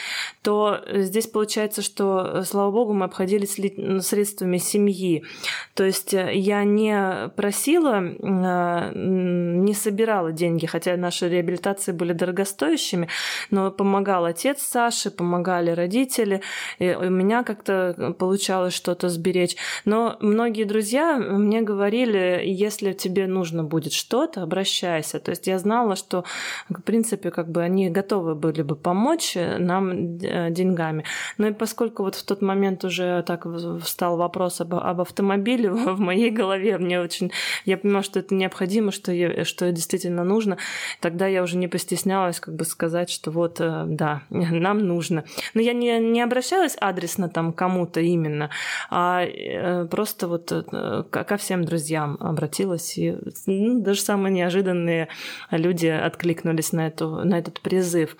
[0.42, 3.60] то здесь получается, что, слава богу, мы обходились
[4.06, 5.26] средствами семьи.
[5.74, 13.10] То есть я не просила, не собирала деньги, хотя наши реабилитации были дорогостоящими,
[13.52, 16.42] но помогал отец Саши, помогали родители,
[16.80, 19.58] и у меня как-то получалось что-то сберечь.
[19.90, 25.20] Но многие друзья мне говорили, если тебе нужно будет что-то, обращайся.
[25.20, 26.26] То есть я знала, что,
[26.70, 31.06] в принципе, как бы они готовы были бы помочь нам э, деньгами.
[31.40, 33.48] Но и поскольку вот в тот момент уже так
[33.82, 37.32] встал вопрос об, об автомобиле в моей голове, мне очень...
[37.66, 40.58] Я понимала, что это необходимо, что, я, что действительно нужно.
[41.00, 45.24] Тогда я уже не постеснялась как бы сказать, что вот, э, да, нам нужно.
[45.56, 48.52] Но я не, не обращалась адресно там кому-то именно,
[48.92, 53.16] а э, просто просто вот э, ко всем друзьям обратилась, и
[53.46, 55.08] ну, даже самые неожиданные
[55.52, 58.18] люди откликнулись на, эту, на этот призыв.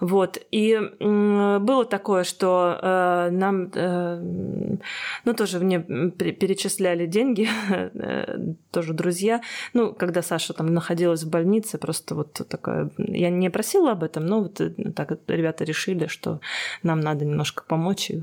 [0.00, 0.38] Вот.
[0.50, 4.78] И было такое, что э, нам, э,
[5.24, 7.48] ну, тоже мне перечисляли деньги,
[8.70, 9.40] тоже друзья.
[9.74, 12.90] Ну, когда Саша там находилась в больнице, просто вот такая...
[12.98, 14.60] Я не просила об этом, но вот
[14.94, 16.40] так ребята решили, что
[16.82, 18.22] нам надо немножко помочь, и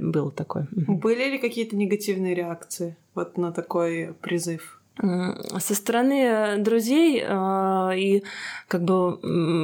[0.00, 0.68] было такое.
[0.72, 4.81] Были ли какие-то негативные реакции вот на такой призыв?
[4.98, 8.24] Со стороны друзей э, и
[8.68, 9.16] как бы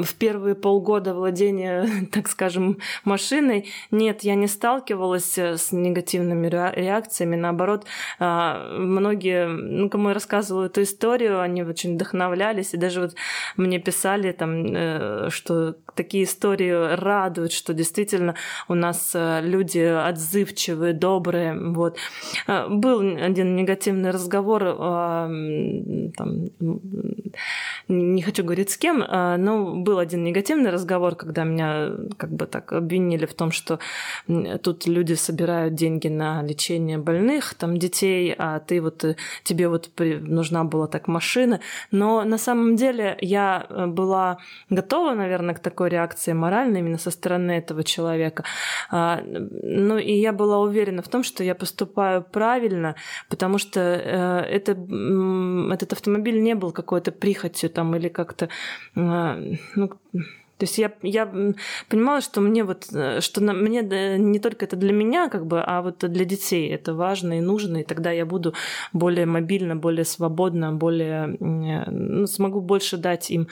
[0.02, 7.36] в первые полгода владения, так скажем, машиной, нет, я не сталкивалась с негативными реакциями.
[7.36, 7.84] Наоборот,
[8.18, 13.14] э, многие, ну, кому я рассказывала эту историю, они очень вдохновлялись, и даже вот
[13.56, 18.34] мне писали там, э, что такие истории радуют, что действительно
[18.66, 21.54] у нас люди отзывчивые, добрые.
[21.54, 21.98] Вот.
[22.46, 26.46] Был один негативный разговор там,
[27.88, 32.46] не хочу говорить с кем, а, но был один негативный разговор, когда меня как бы
[32.46, 33.78] так обвинили в том, что
[34.62, 39.90] тут люди собирают деньги на лечение больных, там детей, а ты вот э, тебе вот
[39.98, 41.60] нужна была так машина.
[41.90, 44.38] Но на самом деле я э, была
[44.70, 48.44] готова, наверное, к такой реакции моральной именно со стороны этого человека.
[48.90, 52.94] А, ну и я была уверена в том, что я поступаю правильно,
[53.28, 54.74] потому что э, это
[55.72, 58.48] этот автомобиль не был какой-то прихотью там или как-то,
[58.96, 59.38] а,
[59.74, 59.90] ну,
[60.58, 61.32] то есть я, я
[61.88, 62.86] понимала, что мне вот,
[63.20, 63.82] что на, мне
[64.18, 67.78] не только это для меня, как бы, а вот для детей это важно и нужно,
[67.78, 68.54] и тогда я буду
[68.92, 73.46] более мобильно, более свободно, более ну, смогу больше дать им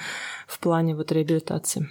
[0.48, 1.88] в плане вот реабилитации.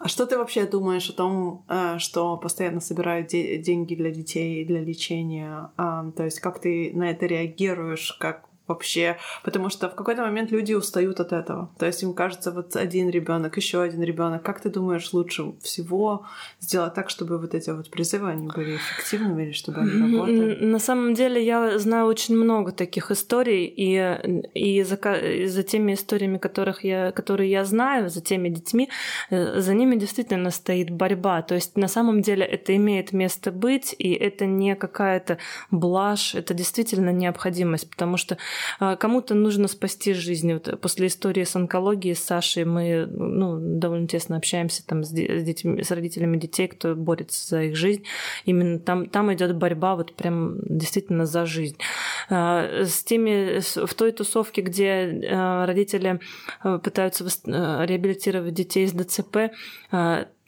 [0.00, 4.80] А что ты вообще думаешь о том, э, что постоянно собирают деньги для детей для
[4.80, 5.70] лечения?
[5.76, 10.72] То есть как ты на это реагируешь, как вообще, потому что в какой-то момент люди
[10.74, 11.70] устают от этого.
[11.78, 14.42] То есть им кажется, вот один ребенок, еще один ребенок.
[14.42, 16.26] Как ты думаешь, лучше всего
[16.60, 20.64] сделать так, чтобы вот эти вот призывы они были эффективными или чтобы они работали?
[20.64, 24.98] На самом деле я знаю очень много таких историй, и, и за,
[25.46, 28.88] за теми историями, которых я, которые я знаю, за теми детьми,
[29.30, 31.42] э, за ними действительно стоит борьба.
[31.42, 35.38] То есть на самом деле это имеет место быть, и это не какая-то
[35.70, 38.38] блажь, это действительно необходимость, потому что
[38.78, 40.52] кому-то нужно спасти жизнь.
[40.52, 45.82] Вот после истории с онкологией с Сашей мы ну, довольно тесно общаемся там с, детьми,
[45.82, 48.04] с родителями детей, кто борется за их жизнь.
[48.44, 51.76] Именно там, там идет борьба вот прям действительно за жизнь.
[52.28, 56.20] А, с теми, в той тусовке, где а, родители
[56.62, 59.52] пытаются реабилитировать детей с ДЦП,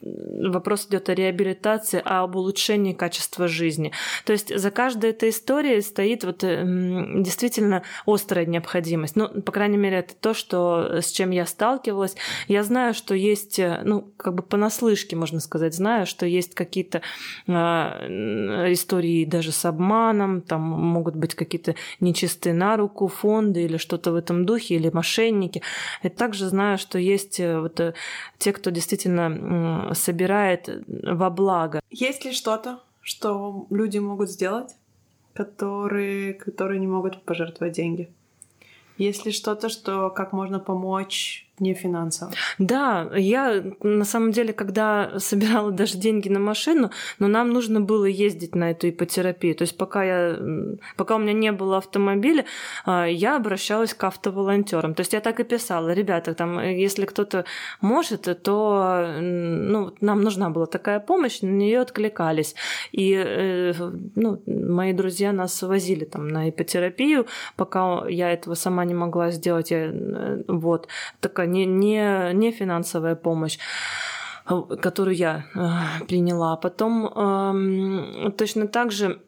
[0.01, 3.91] вопрос идет о реабилитации, а об улучшении качества жизни.
[4.25, 9.15] То есть за каждой этой историей стоит вот действительно острая необходимость.
[9.15, 12.15] Ну, по крайней мере, это то, что, с чем я сталкивалась.
[12.47, 17.01] Я знаю, что есть, э, ну, как бы понаслышке, можно сказать, знаю, что есть какие-то
[17.47, 17.51] э,
[18.73, 24.15] истории даже с обманом, там могут быть какие-то нечистые на руку фонды или что-то в
[24.15, 25.61] этом духе, или мошенники.
[26.03, 27.93] И также знаю, что есть э, вот э,
[28.37, 31.79] те, кто действительно собирает во благо.
[31.89, 34.75] Есть ли что-то, что люди могут сделать,
[35.33, 38.09] которые, которые не могут пожертвовать деньги?
[38.97, 42.31] Есть ли что-то, что как можно помочь не финансово.
[42.59, 48.05] Да, я на самом деле, когда собирала даже деньги на машину, но нам нужно было
[48.05, 49.55] ездить на эту ипотерапию.
[49.55, 50.39] То есть пока, я,
[50.97, 52.45] пока у меня не было автомобиля,
[52.85, 54.93] а, я обращалась к автоволонтерам.
[54.95, 57.45] То есть я так и писала, ребята, там, если кто-то
[57.81, 62.55] может, то ну, нам нужна была такая помощь, на нее откликались.
[62.91, 63.73] И э,
[64.15, 69.71] ну, мои друзья нас возили там на ипотерапию, пока я этого сама не могла сделать.
[69.71, 70.87] Я, э, вот,
[71.19, 73.59] такая не, не, не финансовая помощь
[74.81, 76.55] которую я э, приняла.
[76.55, 79.19] Потом э, точно так же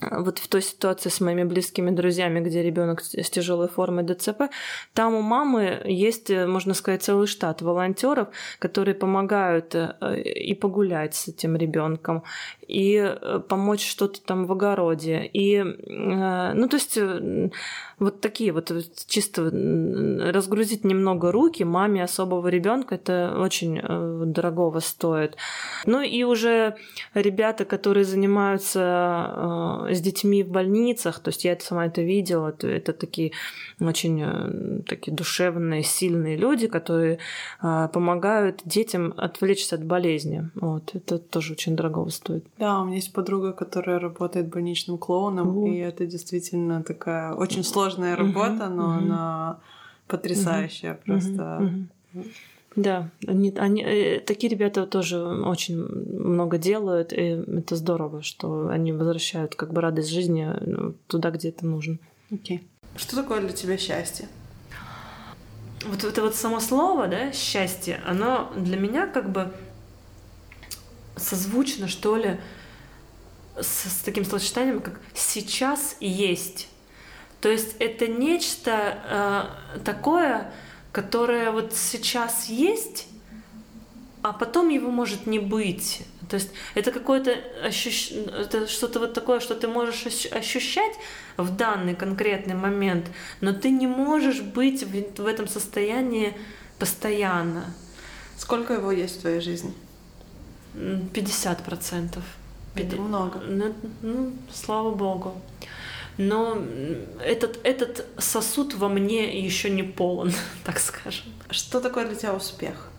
[0.00, 4.50] вот в той ситуации с моими близкими друзьями, где ребенок с тяжелой формой ДЦП,
[4.92, 8.28] там у мамы есть, можно сказать, целый штат волонтеров,
[8.58, 12.24] которые помогают э, и погулять с этим ребенком,
[12.68, 15.30] и э, помочь что-то там в огороде.
[15.32, 16.98] И, э, ну, то есть
[17.98, 18.70] вот такие вот
[19.06, 19.50] чисто
[20.32, 23.80] разгрузить немного руки маме особого ребенка это очень
[24.32, 25.36] дорогого стоит.
[25.86, 26.76] Ну и уже
[27.14, 32.68] ребята, которые занимаются с детьми в больницах, то есть я это сама это видела, это,
[32.68, 33.32] это такие
[33.80, 37.18] очень э, такие душевные, сильные люди, которые
[37.60, 40.50] а, помогают детям отвлечься от болезни.
[40.54, 42.46] Вот, это тоже очень дорого стоит.
[42.58, 45.68] Да, у меня есть подруга, которая работает больничным клоуном, вот.
[45.68, 48.98] и это действительно такая очень сложная работа, но угу.
[48.98, 49.60] она
[50.06, 51.00] потрясающая угу.
[51.04, 51.88] просто.
[52.12, 52.24] Угу.
[52.76, 58.92] Да, они, они, э, такие ребята тоже очень много делают, и это здорово, что они
[58.92, 61.98] возвращают как бы радость жизни ну, туда, где это нужно.
[62.30, 62.58] Окей.
[62.58, 62.98] Okay.
[62.98, 64.28] Что такое для тебя счастье?
[65.86, 69.52] Вот это вот само слово, да, счастье, оно для меня как бы
[71.16, 72.38] созвучно, что ли,
[73.58, 76.68] с, с таким словосочетанием, как сейчас есть.
[77.40, 78.98] То есть это нечто
[79.74, 80.50] э, такое,
[80.96, 83.06] которое вот сейчас есть,
[84.22, 86.06] а потом его может не быть.
[86.30, 88.12] То есть это какое-то ощущ...
[88.12, 90.94] это что-то вот такое, что ты можешь ощущать
[91.36, 93.08] в данный конкретный момент,
[93.42, 96.32] но ты не можешь быть в, в этом состоянии
[96.78, 97.74] постоянно.
[98.38, 99.74] Сколько его есть в твоей жизни?
[101.12, 102.24] 50 процентов.
[102.74, 103.40] Это много.
[103.46, 105.34] Ну, ну, слава богу.
[106.18, 106.58] Но
[107.22, 110.32] этот, этот сосуд во мне еще не полон,
[110.64, 111.26] так скажем.
[111.50, 112.90] Что такое для тебя успех?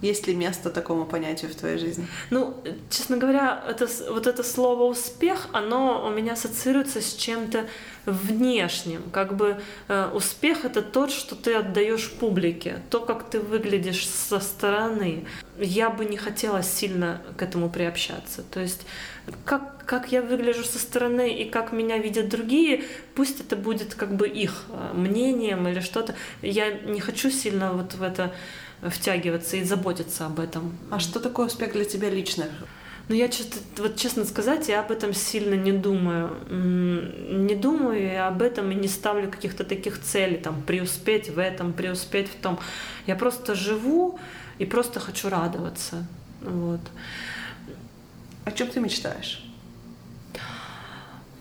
[0.00, 2.06] Есть ли место такому понятию в твоей жизни?
[2.30, 7.66] Ну, честно говоря, это, вот это слово «успех», оно у меня ассоциируется с чем-то
[8.04, 9.02] внешним.
[9.12, 9.56] Как бы
[9.88, 15.26] э, успех— это тот, что ты отдаешь публике, то, как ты выглядишь со стороны.
[15.58, 18.42] Я бы не хотела сильно к этому приобщаться.
[18.42, 18.82] То есть
[19.44, 22.84] как, как я выгляжу со стороны и как меня видят другие,
[23.14, 26.14] пусть это будет как бы их э, мнением или что-то.
[26.42, 28.34] Я не хочу сильно вот в это
[28.82, 30.76] втягиваться и заботиться об этом.
[30.90, 32.46] А что такое успех для тебя лично?
[33.08, 33.28] Ну, я
[33.76, 36.36] вот честно сказать, я об этом сильно не думаю.
[36.48, 41.74] Не думаю и об этом и не ставлю каких-то таких целей, там, преуспеть в этом,
[41.74, 42.58] преуспеть в том.
[43.06, 44.18] Я просто живу
[44.58, 46.06] и просто хочу радоваться.
[46.40, 46.80] Вот.
[48.44, 49.44] О чем ты мечтаешь?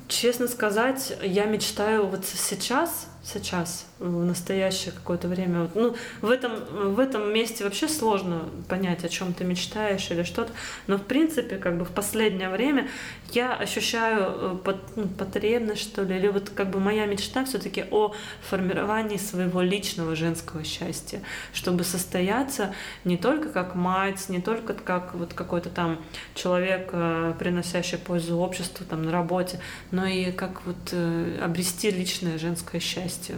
[0.10, 5.70] Честно сказать, я мечтаю вот сейчас сейчас, в настоящее какое-то время.
[5.76, 6.52] Ну, в этом,
[6.94, 10.52] в этом месте вообще сложно понять, о чем ты мечтаешь или что-то.
[10.88, 12.90] Но, в принципе, как бы в последнее время
[13.32, 18.14] я ощущаю э, ну, потребность, что ли, или вот как бы моя мечта все-таки о
[18.42, 21.22] формировании своего личного женского счастья,
[21.54, 22.76] чтобы состояться
[23.06, 26.00] не только как мать, не только как вот какой-то там
[26.36, 32.38] человек, э, приносящий пользу обществу там на работе, но и как вот э, обрести личное
[32.38, 33.36] женское счастье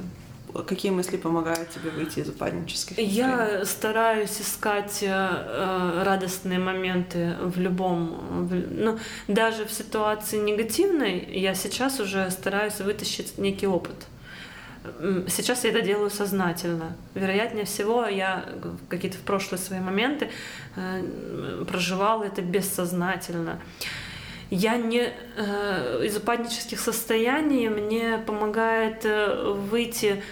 [0.64, 8.48] какие мысли помогают тебе выйти из упаднических Я стараюсь искать э, радостные моменты в любом,
[8.48, 14.08] в, ну, даже в ситуации негативной, я сейчас уже стараюсь вытащить некий опыт.
[15.28, 16.96] Сейчас я это делаю сознательно.
[17.16, 18.46] Вероятнее всего, я
[18.88, 20.30] какие-то в прошлые свои моменты
[20.76, 23.60] э, проживала это бессознательно.
[24.58, 30.24] Я не э, из упаднических состояний мне помогает э, выйти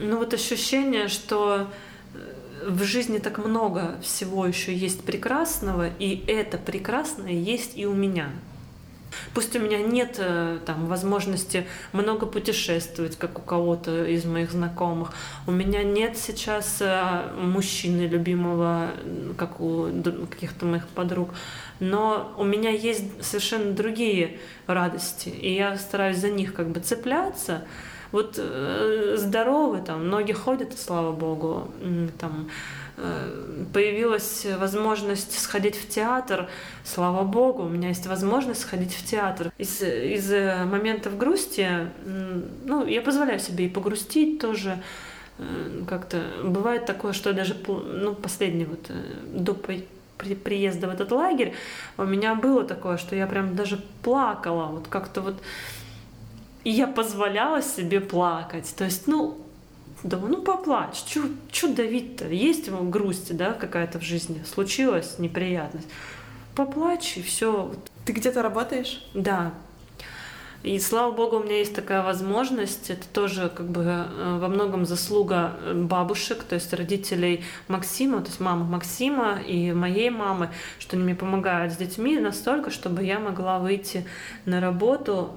[0.00, 1.68] ну вот ощущение, что
[2.12, 7.94] э, в жизни так много всего еще есть прекрасного, и это прекрасное есть и у
[7.94, 8.30] меня.
[9.34, 15.12] Пусть у меня нет э, там, возможности много путешествовать, как у кого-то из моих знакомых.
[15.46, 18.90] У меня нет сейчас э, мужчины любимого,
[19.36, 19.88] как у
[20.30, 21.30] каких-то моих подруг.
[21.80, 27.64] Но у меня есть совершенно другие радости, и я стараюсь за них как бы цепляться
[28.12, 31.70] вот э, здоровы, там, ноги ходят, слава богу,
[32.18, 32.50] там,
[33.72, 36.48] появилась возможность сходить в театр,
[36.84, 39.52] слава богу, у меня есть возможность сходить в театр.
[39.58, 40.30] Из, из
[40.66, 41.68] моментов грусти,
[42.64, 44.82] ну, я позволяю себе и погрустить тоже,
[45.38, 48.94] э, как-то бывает такое, что даже, ну, последний вот, э,
[49.34, 49.86] до при,
[50.34, 51.54] приезда в этот лагерь
[51.96, 55.36] у меня было такое, что я прям даже плакала, вот как-то вот
[56.62, 58.74] и я позволяла себе плакать.
[58.76, 59.38] То есть, ну,
[60.02, 61.04] думаю, ну поплачь,
[61.52, 62.28] что давить-то?
[62.28, 65.88] Есть ему грусть, да, какая-то в жизни, случилась неприятность.
[66.54, 67.72] Поплачь, и все.
[68.04, 69.04] Ты где-то работаешь?
[69.14, 69.52] Да.
[70.62, 72.90] И слава богу, у меня есть такая возможность.
[72.90, 78.26] Это тоже как бы э, во многом заслуга э, бабушек, то есть родителей Максима, то
[78.26, 83.18] есть мамы Максима и моей мамы, что они мне помогают с детьми настолько, чтобы я
[83.18, 84.06] могла выйти
[84.44, 85.30] на работу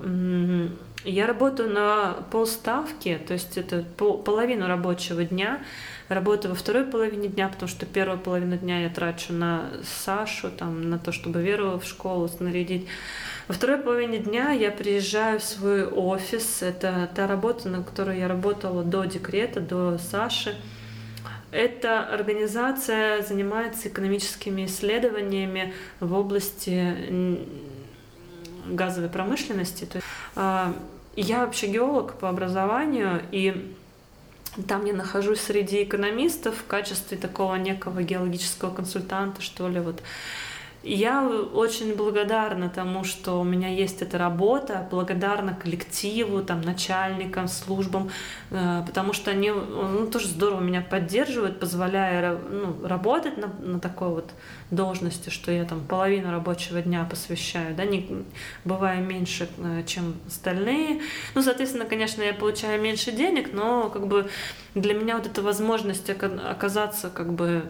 [1.04, 5.62] я работаю на полставки, то есть это половину рабочего дня.
[6.10, 10.89] Работаю во второй половине дня, потому что первую половину дня я трачу на Сашу, там,
[10.89, 12.88] на то, чтобы Веру в школу снарядить.
[13.47, 16.62] Во второй половине дня я приезжаю в свой офис.
[16.62, 20.56] Это та работа, на которой я работала до декрета, до Саши.
[21.51, 27.39] Эта организация занимается экономическими исследованиями в области
[28.66, 29.86] газовой промышленности.
[29.86, 30.74] То есть, а,
[31.16, 33.76] я вообще геолог по образованию, и
[34.68, 40.01] там я нахожусь среди экономистов в качестве такого некого геологического консультанта, что ли, вот.
[40.84, 48.12] Я очень благодарна тому, что у меня есть эта работа, благодарна коллективу, там, начальникам, службам,
[48.52, 54.10] э, потому что они ну, тоже здорово меня поддерживают, позволяя ну, работать на, на такой
[54.10, 54.32] вот
[54.72, 58.26] должности, что я там половину рабочего дня посвящаю, да, не,
[58.66, 61.02] бывая меньше, э, чем остальные.
[61.34, 64.30] Ну, соответственно, конечно, я получаю меньше денег, но как бы
[64.76, 67.64] для меня вот эта возможность оказаться как бы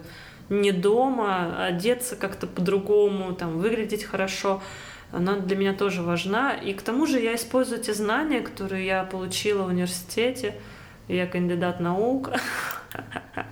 [0.49, 4.61] не дома, одеться как-то по-другому, там, выглядеть хорошо,
[5.11, 6.53] она для меня тоже важна.
[6.53, 10.55] И к тому же я использую те знания, которые я получила в университете.
[11.07, 12.31] Я кандидат наук.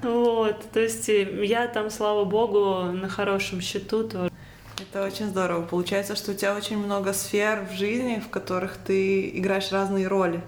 [0.03, 4.31] Вот, то есть я там, слава богу, на хорошем счету тоже.
[4.79, 5.63] Это очень здорово.
[5.63, 10.41] Получается, что у тебя очень много сфер в жизни, в которых ты играешь разные роли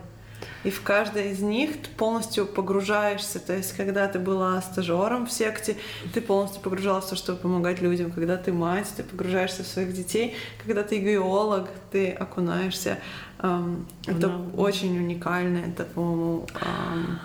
[0.63, 3.39] и в каждой из них ты полностью погружаешься.
[3.39, 5.75] То есть, когда ты была стажером в секте,
[6.13, 8.11] ты полностью погружалась в то, чтобы помогать людям.
[8.11, 10.35] Когда ты мать, ты погружаешься в своих детей.
[10.63, 12.99] Когда ты геолог, ты окунаешься.
[13.39, 15.59] Эм, это очень уникально.
[15.59, 16.47] Это, по-моему...
[16.61, 17.19] Эм...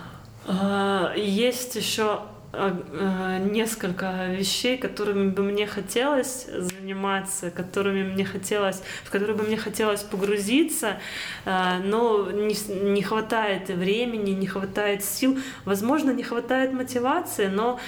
[1.15, 2.21] Есть еще
[2.51, 10.01] несколько вещей, которыми бы мне хотелось заниматься, которыми мне хотелось, в которые бы мне хотелось
[10.01, 10.99] погрузиться,
[11.45, 12.55] э, но не,
[12.91, 17.79] не хватает времени, не хватает сил, возможно, не хватает мотивации, но,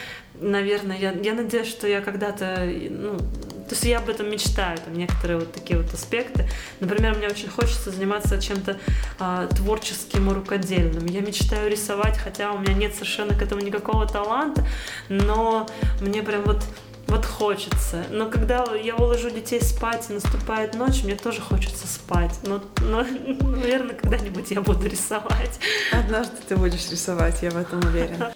[0.42, 3.18] наверное, я, я надеюсь, что я когда-то ну,
[3.72, 6.50] то есть я об этом мечтаю, там некоторые вот такие вот аспекты.
[6.82, 8.78] Например, мне очень хочется заниматься чем-то
[9.18, 11.06] а, творческим и рукодельным.
[11.06, 14.68] Я мечтаю рисовать, хотя у меня нет совершенно к этому никакого таланта,
[15.08, 15.68] но
[16.02, 16.62] мне прям вот
[17.08, 18.04] вот хочется.
[18.10, 22.40] Но когда я уложу детей спать и наступает ночь, мне тоже хочется спать.
[22.44, 23.06] Но, но
[23.42, 25.60] наверное, когда-нибудь я буду рисовать.
[25.94, 28.34] Однажды ты будешь рисовать, я в этом уверена.